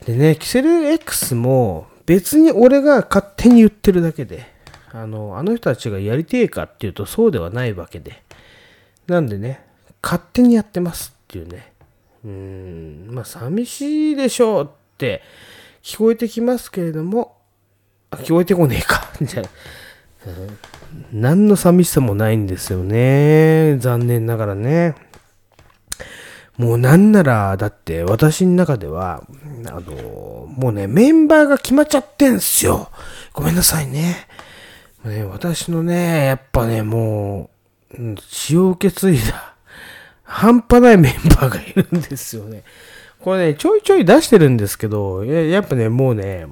[0.05, 4.45] でね、キセル X も別に俺が勝手に言ってるだけで、
[4.91, 8.21] あの、あの人たちがやりてえかっていうとそうではないわけで。
[9.07, 9.65] なんでね、
[10.03, 11.71] 勝手にやってますっていうね。
[12.25, 15.21] うん、まあ寂しいでしょうって
[15.81, 17.37] 聞こえてきますけれども、
[18.09, 19.09] あ、聞こえてこねえか。
[19.23, 19.45] じゃあ、
[20.27, 20.57] うん
[21.13, 23.77] 何の寂しさもないんですよね。
[23.79, 24.95] 残念ながらね。
[26.57, 29.23] もうなんなら、だって私の中では、
[29.65, 32.89] あの、もうね、メンバーが決まっちゃってんすよ。
[33.33, 34.27] ごめんなさいね。
[35.05, 37.49] ね私のね、やっぱね、も
[37.93, 39.55] う、うん血を受け継いだ、
[40.23, 42.63] 半端ないメンバーがいるんですよね。
[43.19, 46.47] これね、ちょいちょい出してるんですけど、ややっぱね、もうね、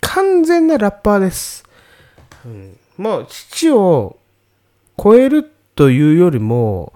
[0.00, 1.64] 完全なラッパーです。
[2.44, 4.18] うん、もう、父を
[5.02, 6.92] 超えるというよりも、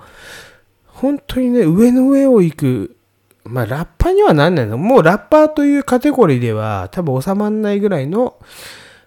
[0.97, 2.97] 本当にね、上の上を行く、
[3.45, 4.79] まあ、ラッパーにはなんないの。
[4.79, 8.39] もうラッパーというカテゴリーでは多分収まんないぐらいの、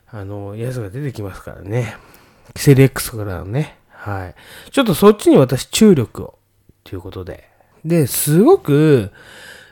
[0.08, 1.98] あの、やつが出てきますからね。
[2.54, 3.78] キセル X からのね。
[3.90, 4.36] はい。
[4.72, 6.40] ちょっとそっちに私注力を。
[6.84, 7.50] ということで。
[7.84, 9.12] で、すごく、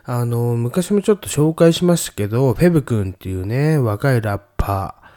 [0.04, 5.08] あの、昔もちょっと紹介しましたけど、フェブ君っていうね、若いラッパー。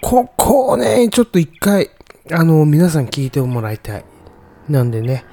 [0.00, 1.90] ここをね、ちょっと一回、
[2.30, 4.04] あの、皆さん聞いてもらいたい。
[4.68, 5.24] なんでね、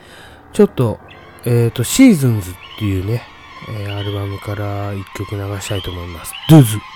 [0.53, 0.99] ちょっと、
[1.45, 3.23] えっ、と、シーズンズっていうね、
[3.69, 6.33] えーアルバムから一曲流したいと思います。
[6.49, 6.92] ドゥズ。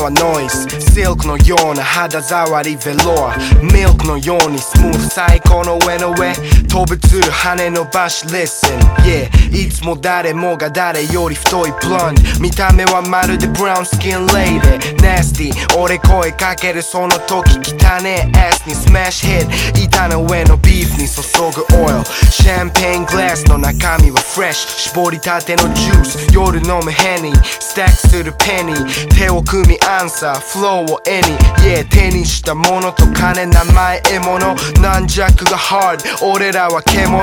[0.00, 6.32] はノイズシルクのような肌触りベロアミルクのようにスムーズ最高の上の上
[6.68, 8.78] 飛ぶつる羽伸ばし Listen.
[9.04, 31.26] Yeah いつも誰もが誰より太いブロンド見た目はまるでブラウンスキンレイディ Nasty 俺声かけるその時汚ねえ ass にスマッシュヒット板の上のビーフに注ぐオイルシャンペーングラスの中身はフレッシュ絞りたてのジュース夜飲むヘニースタックするペニー手を組みアンサーフローを絵に
[31.66, 34.38] Yeah 手にしたものと金名前獲物。
[34.80, 37.20] 軟弱がハード俺らは獣。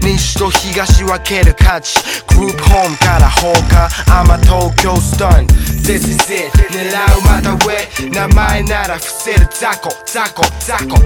[0.00, 2.00] 西と東分ける価値。
[2.34, 4.20] グループホームから放火。
[4.20, 5.46] アマ東京スタン
[5.84, 6.88] This is it 狙
[7.18, 7.76] うまた上。
[8.08, 9.90] 名前なら伏せる雑魚。
[10.06, 10.42] 雑魚。
[10.58, 10.96] 雑魚。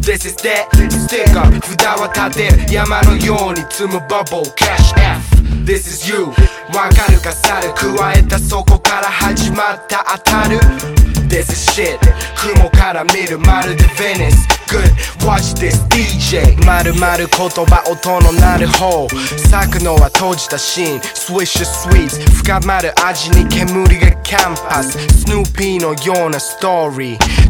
[0.00, 2.72] This is that ステッカー札は立てる。
[2.72, 6.26] 山のように積むバボー Cash F This is you.
[6.74, 10.58] わかるか猿加えたそこから始まった当たる。
[11.28, 11.98] This is shit.
[12.36, 14.34] 雲から見るまるで Venice.
[14.66, 14.90] Good.
[15.26, 19.08] Watch this DJ まるまる言葉音の鳴る方。
[19.36, 21.00] 咲くのは閉じたシーン。
[21.00, 22.18] Swish Sweets.
[22.36, 24.92] 深まる味に煙がキャンパス。
[24.92, 27.49] スヌーピーのようなストーリー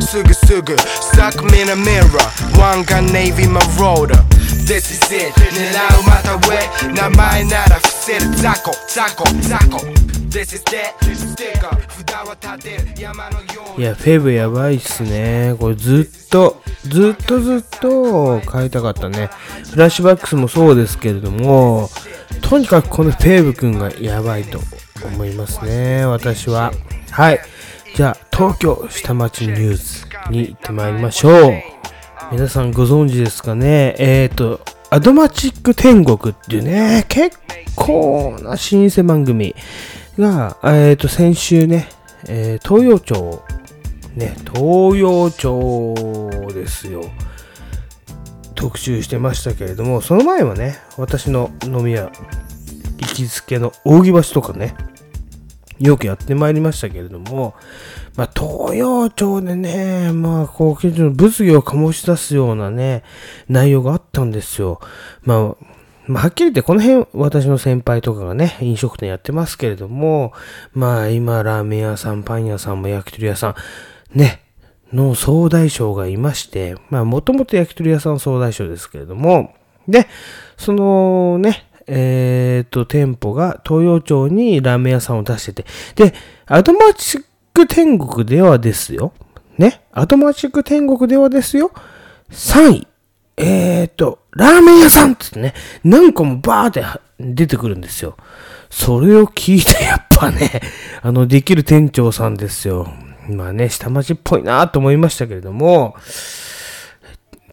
[0.01, 2.07] すぐすぐ Suck me in a mirror
[2.59, 4.15] One gun navy marauder
[4.65, 9.77] This is it 狙うまた上名前なら伏せる雑魚雑魚雑魚
[10.29, 15.55] This is that ステッカー札は立てる山のよういや、フェブやばいっすね。
[15.59, 19.29] これずっと、ずっとずっと変えたかったね。
[19.71, 21.89] フラッシュバックスもそうですけれども、
[22.41, 24.59] とにかくこのフェーブ君がやばいと
[25.05, 26.05] 思いますね。
[26.05, 26.73] 私は。
[27.11, 27.39] はい。
[27.95, 31.53] じゃあ、東京下町ニュースに行ってまいりましょう。
[32.31, 33.93] 皆さんご存知ですかね？
[33.99, 37.37] えっ、ー、と、アドマチック天国っていうね、結
[37.75, 39.53] 構な老舗番組
[40.17, 41.87] が、えっ、ー、と、先週ね、
[42.27, 43.43] えー、東洋町、
[44.15, 47.03] ね、東洋町ですよ。
[48.55, 52.11] 特集してましたけれども、その前はね、私の飲み屋、
[52.97, 54.73] 行きつけの扇橋とかね、
[55.77, 57.53] よくやってまいりましたけれども、
[58.15, 63.03] まあ、東洋町でね、まあ、こう、の物議を醸し出すようなね、
[63.47, 64.79] 内容があったんですよ。
[65.23, 65.65] まあ、
[66.07, 70.33] まあ、はっきり言ってこの辺、私の先輩とかがね、飲食店やってますけれども、
[70.73, 73.55] まあ、今、ラーメン屋さん、パン屋さんも焼き鳥屋さ
[74.13, 74.41] ん、ね、
[74.91, 79.53] の総大将がいまして、まあ、もともと焼き鳥屋さん総大将ですけれども、
[79.87, 80.07] で、
[80.57, 86.13] そのね、えっ、ー、と、店舗が東洋町にラーメン屋さんを出してて、で、
[86.45, 87.23] アドマチッ
[87.53, 89.13] ク天国ではですよ。
[89.57, 89.81] ね。
[89.91, 91.71] アドマチック天国ではですよ。
[92.31, 92.87] 3位。
[93.37, 96.83] え、ー、と、ラーメン屋さんってね、何個もバーって
[97.19, 98.17] 出てくるんですよ。
[98.69, 100.61] それを聞いてやっぱね、
[101.01, 102.91] あの、できる店長さんですよ。
[103.29, 105.95] まあね、下町っぽいなと思いましたけれども、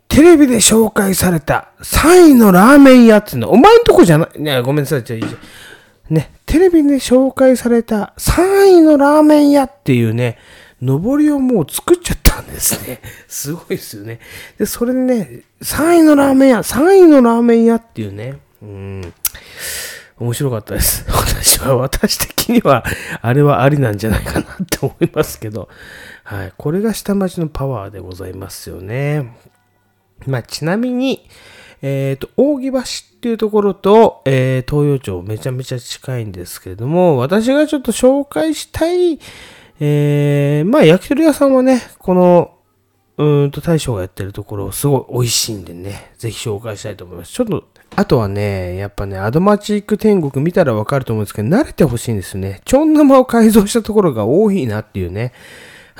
[0.09, 6.15] テレビで紹介された3位のラーメン屋っていうの、お前んとこじゃない、ね、ごめんなさい、じゃあいいじゃん。
[6.15, 10.39] ね、テレビで紹介された3位のラーメン屋っていうね、
[10.81, 13.03] 上りをもう作っちゃったんですね。
[13.29, 14.19] すごいですよね。
[14.57, 19.13] で、それでね、3位のラーメン屋、3位のラーメン屋っていうね、うん、
[20.17, 21.05] 面白かったです。
[21.13, 22.83] 私は、私的には、
[23.21, 25.69] あれはありなんじゃないかなって思いますけど、
[26.25, 26.53] はい。
[26.57, 29.35] これが下町のパワーでございますよね。
[30.27, 31.29] まあ、ちなみに、
[31.83, 32.83] えっ、ー、と、扇橋っ
[33.19, 39.19] っていうところと、えー、東洋町めちゃめちゃ近いんですけれども、私がちょっと紹介したい、
[39.81, 42.55] えー、まあ、焼き鳥屋さんはね、この、
[43.17, 47.33] うんと、大将がやってるところ、すごい美味しいんでね、ぜひ紹介したいと思います。
[47.33, 47.65] ちょっと、
[47.97, 52.61] あとはね、やっぱね、アドマチック天国見たらわかると思うんですけど、慣れてほしいんですよね。
[52.65, 55.33] ちょん玉を改造したところが多いなっていうね。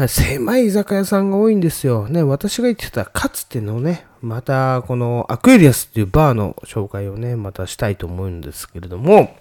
[0.07, 2.09] 狭い居酒屋さんが多いんですよ。
[2.09, 9.37] ね、私が言ってたかつてのね、またこのアクエリアスっていうバーの紹介をね、またしたいと思うんですけれども、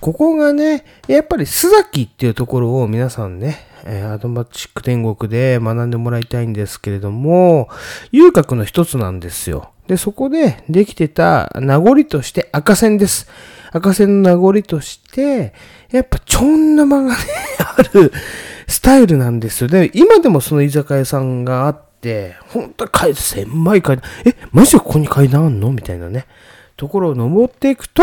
[0.00, 3.66] ここがね、やっぱり須崎っていうところを皆さんね、
[4.12, 7.68] アドマチック天国で学んでもらいたいんですけれども、
[8.12, 9.70] 遊郭の一つなんですよ。
[9.86, 13.28] で、そこでできてた名残として赤線です。
[13.72, 15.54] 赤線の名残として、
[15.90, 17.16] やっぱちょん玉がね、
[17.58, 18.12] ある
[18.68, 19.68] スタイルなんですよ。
[19.68, 26.26] で、今でもその居酒屋さんがあって、本当に階段、狭い階段、え、マジでここに階段あんのみたいなね。
[26.78, 28.02] ところを登っていくと、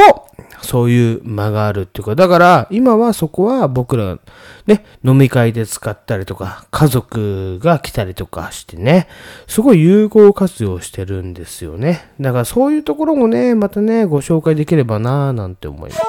[0.62, 4.20] そういう間があるっていうか、だから今はそこは僕ら
[4.68, 9.08] ね、飲み会で使ったりとか、家族が来たりとかしてね、
[9.48, 12.12] すごい有効活用してるんですよね。
[12.20, 16.02] だからそういうところもね、またね、ご紹介できればなぁなんて思います。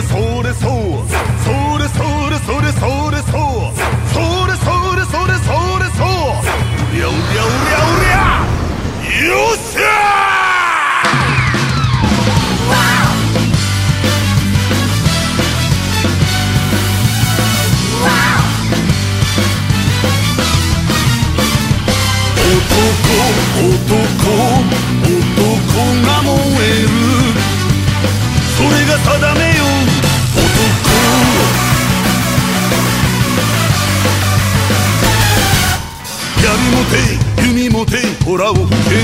[0.00, 3.76] れそれそれそうそれそれそれそれそう
[4.08, 6.16] それそれそれそれそう
[6.94, 8.28] りゃうりゃうりゃうりゃ
[9.26, 9.80] よっしゃ
[22.40, 22.74] 男
[23.60, 23.84] 男
[25.04, 25.68] 男
[26.06, 26.32] が燃
[26.64, 26.88] える
[28.56, 29.39] それが定め
[36.84, 38.96] て弓持て虎を吹け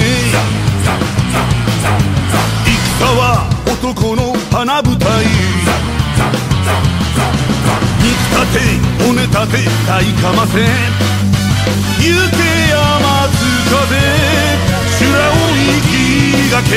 [2.98, 5.06] 戦は男の花舞台。
[8.02, 8.60] 肉立て
[9.04, 12.38] 骨立て体かませ行け
[12.70, 13.34] 山津
[13.70, 13.76] 風
[14.98, 15.92] 修羅を生き
[16.50, 16.72] がけ。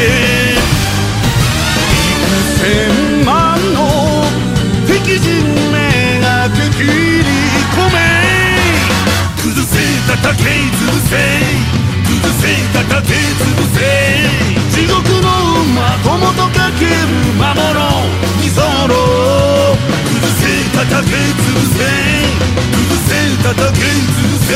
[2.60, 3.78] 千万の
[4.88, 5.30] 敵陣
[5.72, 5.78] め
[6.22, 7.24] がけ切り
[7.74, 8.09] 込め。
[9.60, 11.20] 崩せ叩け潰せ
[12.08, 13.84] 崩せ叩け潰せ
[14.72, 15.28] 地獄の
[15.68, 16.96] 馬友とかける
[17.38, 17.68] 魔物
[18.40, 19.76] にそろ
[20.08, 21.84] 崩せ叩け潰せ
[22.72, 24.56] 崩せ叩け潰せ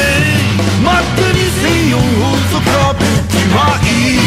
[0.80, 1.99] 待ってみせよ
[2.47, 4.24] 嘘かぶきまい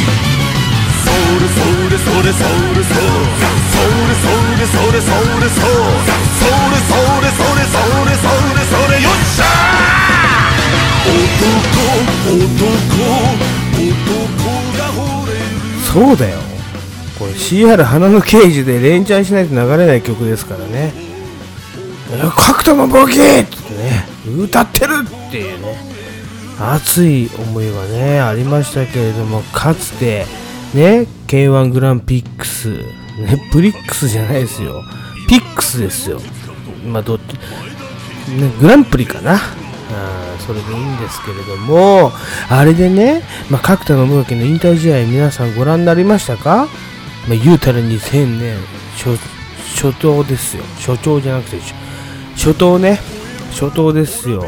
[1.00, 3.24] それそれそれそれそう
[3.72, 5.96] それそれそれそれそう
[6.36, 9.55] それそれそれそれそれそれよっしゃ
[15.92, 16.38] そうだよ。
[17.18, 20.92] これ CR 花の刑事で連チャンしないと流れない曲ですからね。
[22.10, 24.06] 角田のボケってね、
[24.38, 25.76] 歌ってるっていうね、
[26.60, 30.26] 熱い思いがね、ありましたけれども、かつて、
[30.74, 34.82] ね、K1 グランピックス、ね、プリックスじゃないですよ。
[35.28, 36.20] ピックスですよ。
[36.86, 37.32] まあ、どっち、
[38.30, 39.40] ね、グランプリかな。
[39.92, 42.12] あそれでいいんですけれども、
[42.48, 46.68] あれでね、まあ、角田信明の引退試合皆さんご覧になりましたか？
[47.28, 48.56] まあ、言うたら2000年
[48.96, 49.16] 初、
[49.74, 50.64] 初頭ですよ。
[50.76, 51.74] 初頭じゃなくて、初
[52.36, 53.00] 初頭ね。
[53.50, 54.44] 初頭ですよ。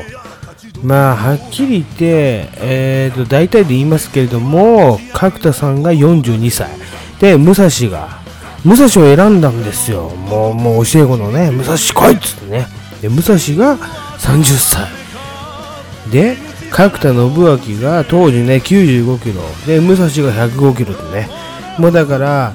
[0.83, 6.69] まあ、はっきり言って、えーと、大体で言いますけれども、角田さんが42歳。
[7.19, 8.21] で、武蔵が、
[8.65, 10.11] 武蔵を選んだんですよ。
[10.11, 12.67] もう、もう教え子のね、武蔵来いっつってね。
[13.01, 13.77] で、武蔵が
[14.19, 14.98] 30歳。
[16.11, 16.37] で、
[16.71, 19.43] 角田信明が当時ね、95キロ。
[19.67, 21.29] で、武蔵が105キロでね。
[21.79, 22.55] もうだから、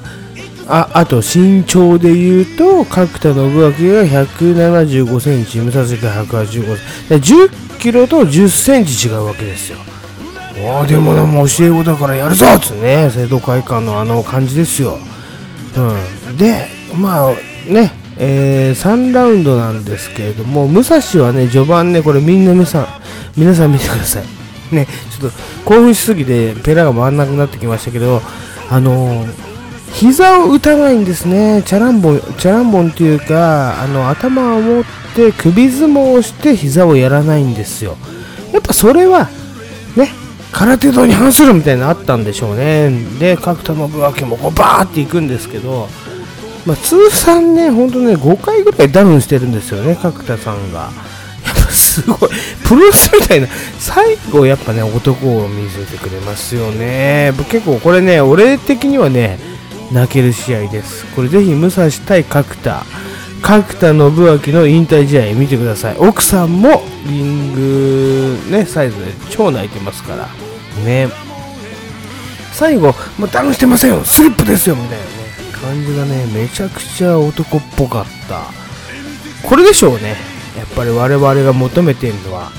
[0.66, 6.76] あ、あと身長で言うと、角田信明が175センチ、武蔵が185
[7.08, 7.34] センチ。
[7.34, 9.78] 10キロと10センチ違うわけですよ。
[10.56, 14.98] おーでもな、も教え子だからやるぞっつね、生徒会館のあの感じですよ。
[15.76, 16.36] うん。
[16.36, 17.30] で、まあ、
[17.70, 22.86] ね、えー、3ラウンドなんですけれども、武蔵はね、序盤ね、これみんな皆さん、
[23.36, 24.24] 皆さん見てください。
[24.74, 28.20] ね、ちょっと興奮しすぎてペラが回らなくなってきましたけど、
[28.70, 29.54] あのー
[29.94, 31.62] 膝を打たないんですね。
[31.64, 37.96] チャランボン、チャランボンっていうか、あの、頭を持って首相撲をして膝をやらないんですよ。
[38.52, 39.28] やっぱそれは、
[39.96, 40.10] ね、
[40.50, 42.90] 空手道に反するみたいなのあったんでしょうね。
[43.20, 43.78] で、角田信
[44.22, 45.88] 明もこうバーっていくんですけど、
[46.66, 50.90] まあ、通算ね、ほんとね、5回ぐらいダウンしてるんですよね、角田さんが。
[51.74, 52.30] すごい、
[52.64, 53.48] プロレスみたいな、
[53.78, 57.32] 最後やっぱね、男を見せてくれますよね。
[57.50, 59.38] 結構これね、俺的にはね、
[59.92, 61.04] 泣ける試合です。
[61.14, 62.84] これぜひ武蔵対角田。
[63.42, 64.08] 角田信明
[64.58, 65.96] の引退試合見てください。
[65.98, 70.28] 奥さんもリングね、サイズで超泣いてますから。
[70.82, 71.08] ね。
[72.52, 75.10] 最後、もうダウンしてませんよスリップですよみたいなね、
[75.52, 78.44] 感じがね、めちゃくちゃ男っぽかった。
[79.46, 80.33] これでしょうね。
[80.56, 82.50] やっぱり我々が求めてるのは、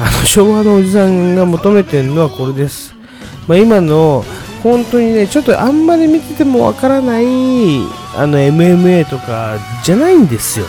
[0.00, 2.94] あの昭和のおじさんが求めてるのはこれです。
[3.46, 4.24] まあ、今の
[4.62, 7.24] 本当にね、ちょっとあんまり見ててもわからない、
[8.16, 10.66] あの MMA とかじゃないんですよ。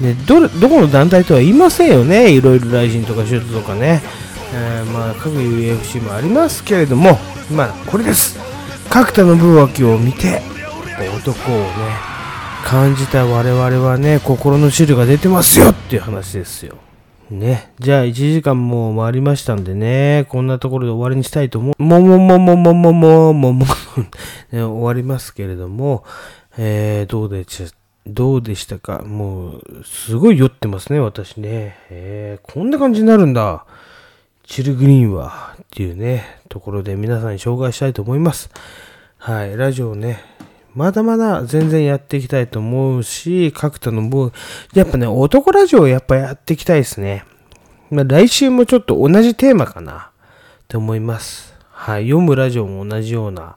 [0.00, 4.02] ね、どどこの団体とは言いませんよね、いろいろライジンとかシュートとかね、
[4.54, 7.18] えーまあ、各 UFC もありますけれども、
[7.50, 8.38] まあ、これです。
[8.90, 10.40] 角田信明を見て、
[11.16, 12.17] 男をね
[12.64, 16.76] 感じた我々はね心の汁が出てますよっていう話ですよ
[17.30, 17.72] ね。
[17.78, 21.82] じゃあ、1時間もう回りましたんでね、こんなところで終わりにしたいと思う。
[21.82, 23.66] もももももももももも、
[24.50, 26.04] ね、終わりますけれども、
[26.56, 27.72] えー、どうでし
[28.06, 31.76] どうでしたかもう、すごい酔ってますね、私ね。
[31.90, 33.66] えー、こんな感じになるんだ。
[34.44, 38.50] チルグリーンは、っていうね、ところで皆さんに紹介したいと思います。
[39.18, 40.22] はい、ラジオね、
[40.78, 44.30] まだまだ全然やっていきたいと思うし、角田のも、
[44.74, 47.24] やっぱね、男ラジオやっぱやっていきたいですね。
[47.90, 50.12] まあ、来週もちょっと同じテーマかな
[50.62, 51.52] って思います。
[51.72, 53.56] はい、読むラジオも同じような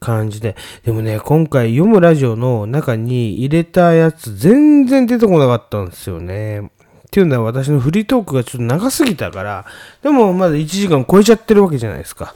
[0.00, 0.56] 感じで。
[0.84, 6.58] でもね、今回読むラジオの中に入れたやつ全然出てこなかったんですよね。
[6.58, 6.70] っ
[7.12, 9.64] ていうのは私のフリートークがちょっと長すぎたから、
[10.02, 12.34] でもまだ1時間超えちゃってるわけじゃないですか。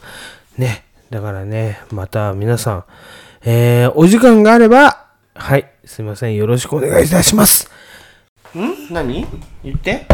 [0.57, 0.85] ね。
[1.09, 2.85] だからね、また皆さん、
[3.45, 7.69] えー、お時間があれば、はい、すいません、よろしくお願いいたします。
[8.55, 8.93] ん？
[8.93, 9.27] 何？
[9.65, 10.05] 言って。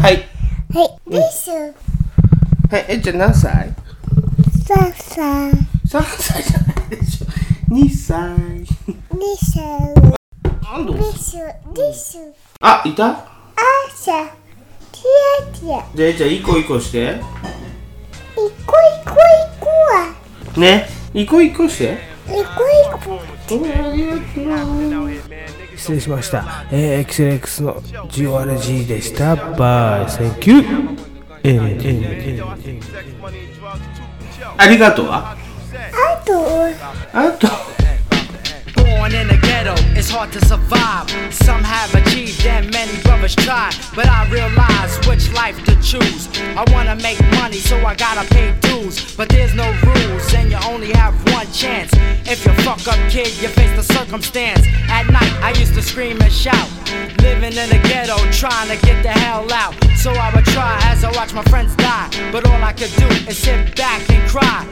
[0.00, 0.28] はい。
[0.72, 1.50] はい、です。
[1.50, 3.74] はい、え、じゃあ何歳
[4.64, 5.50] ?3 歳。
[5.50, 7.26] 3歳じゃないでしょ。
[7.74, 8.14] 2歳。
[8.14, 8.66] 2
[9.42, 9.60] 歳。
[10.72, 11.36] あんどです。
[11.74, 12.18] です。
[12.60, 13.08] あ、いた？
[13.08, 13.24] あ
[13.92, 14.24] しゃ。
[14.92, 15.96] ティアティア。
[15.96, 16.98] じゃあ、じゃあ、いこいこして。
[17.00, 18.50] いこい
[19.04, 19.14] こい
[19.58, 20.14] こは。
[20.56, 20.86] ね？
[21.12, 22.17] いこいこして。
[25.76, 26.66] 失礼しました。
[26.70, 27.06] えー、
[27.40, 29.36] XLX の GORG でした。
[29.36, 30.98] バイ、センキュー。
[31.44, 32.44] えー、えー、えー、
[34.56, 35.36] ありがとうは？
[35.92, 36.32] あと
[37.12, 37.46] あと
[38.88, 41.10] Born in the ghetto, it's hard to survive.
[41.30, 43.70] Some have achieved and many brothers try.
[43.94, 46.28] But I realize which life to choose.
[46.56, 49.14] I wanna make money, so I gotta pay dues.
[49.14, 51.92] But there's no rules, and you only have one chance.
[52.24, 54.66] If you fuck up, kid, you face the circumstance.
[54.88, 56.68] At night, I used to scream and shout.
[57.20, 59.74] Living in the ghetto, trying to get the hell out.
[59.96, 62.08] So I would try as I watch my friends die.
[62.32, 64.64] But all I could do is sit back and cry.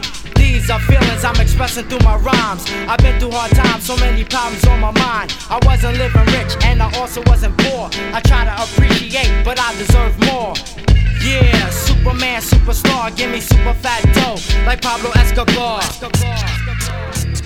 [0.46, 2.64] These are feelings I'm expressing through my rhymes.
[2.86, 5.36] I've been through hard times, so many problems on my mind.
[5.50, 7.90] I wasn't living rich, and I also wasn't poor.
[8.14, 10.54] I try to appreciate, but I deserve more.
[11.20, 15.80] Yeah, Superman, superstar, give me super fat dough, like Pablo Escobar.
[15.80, 17.45] Escobar.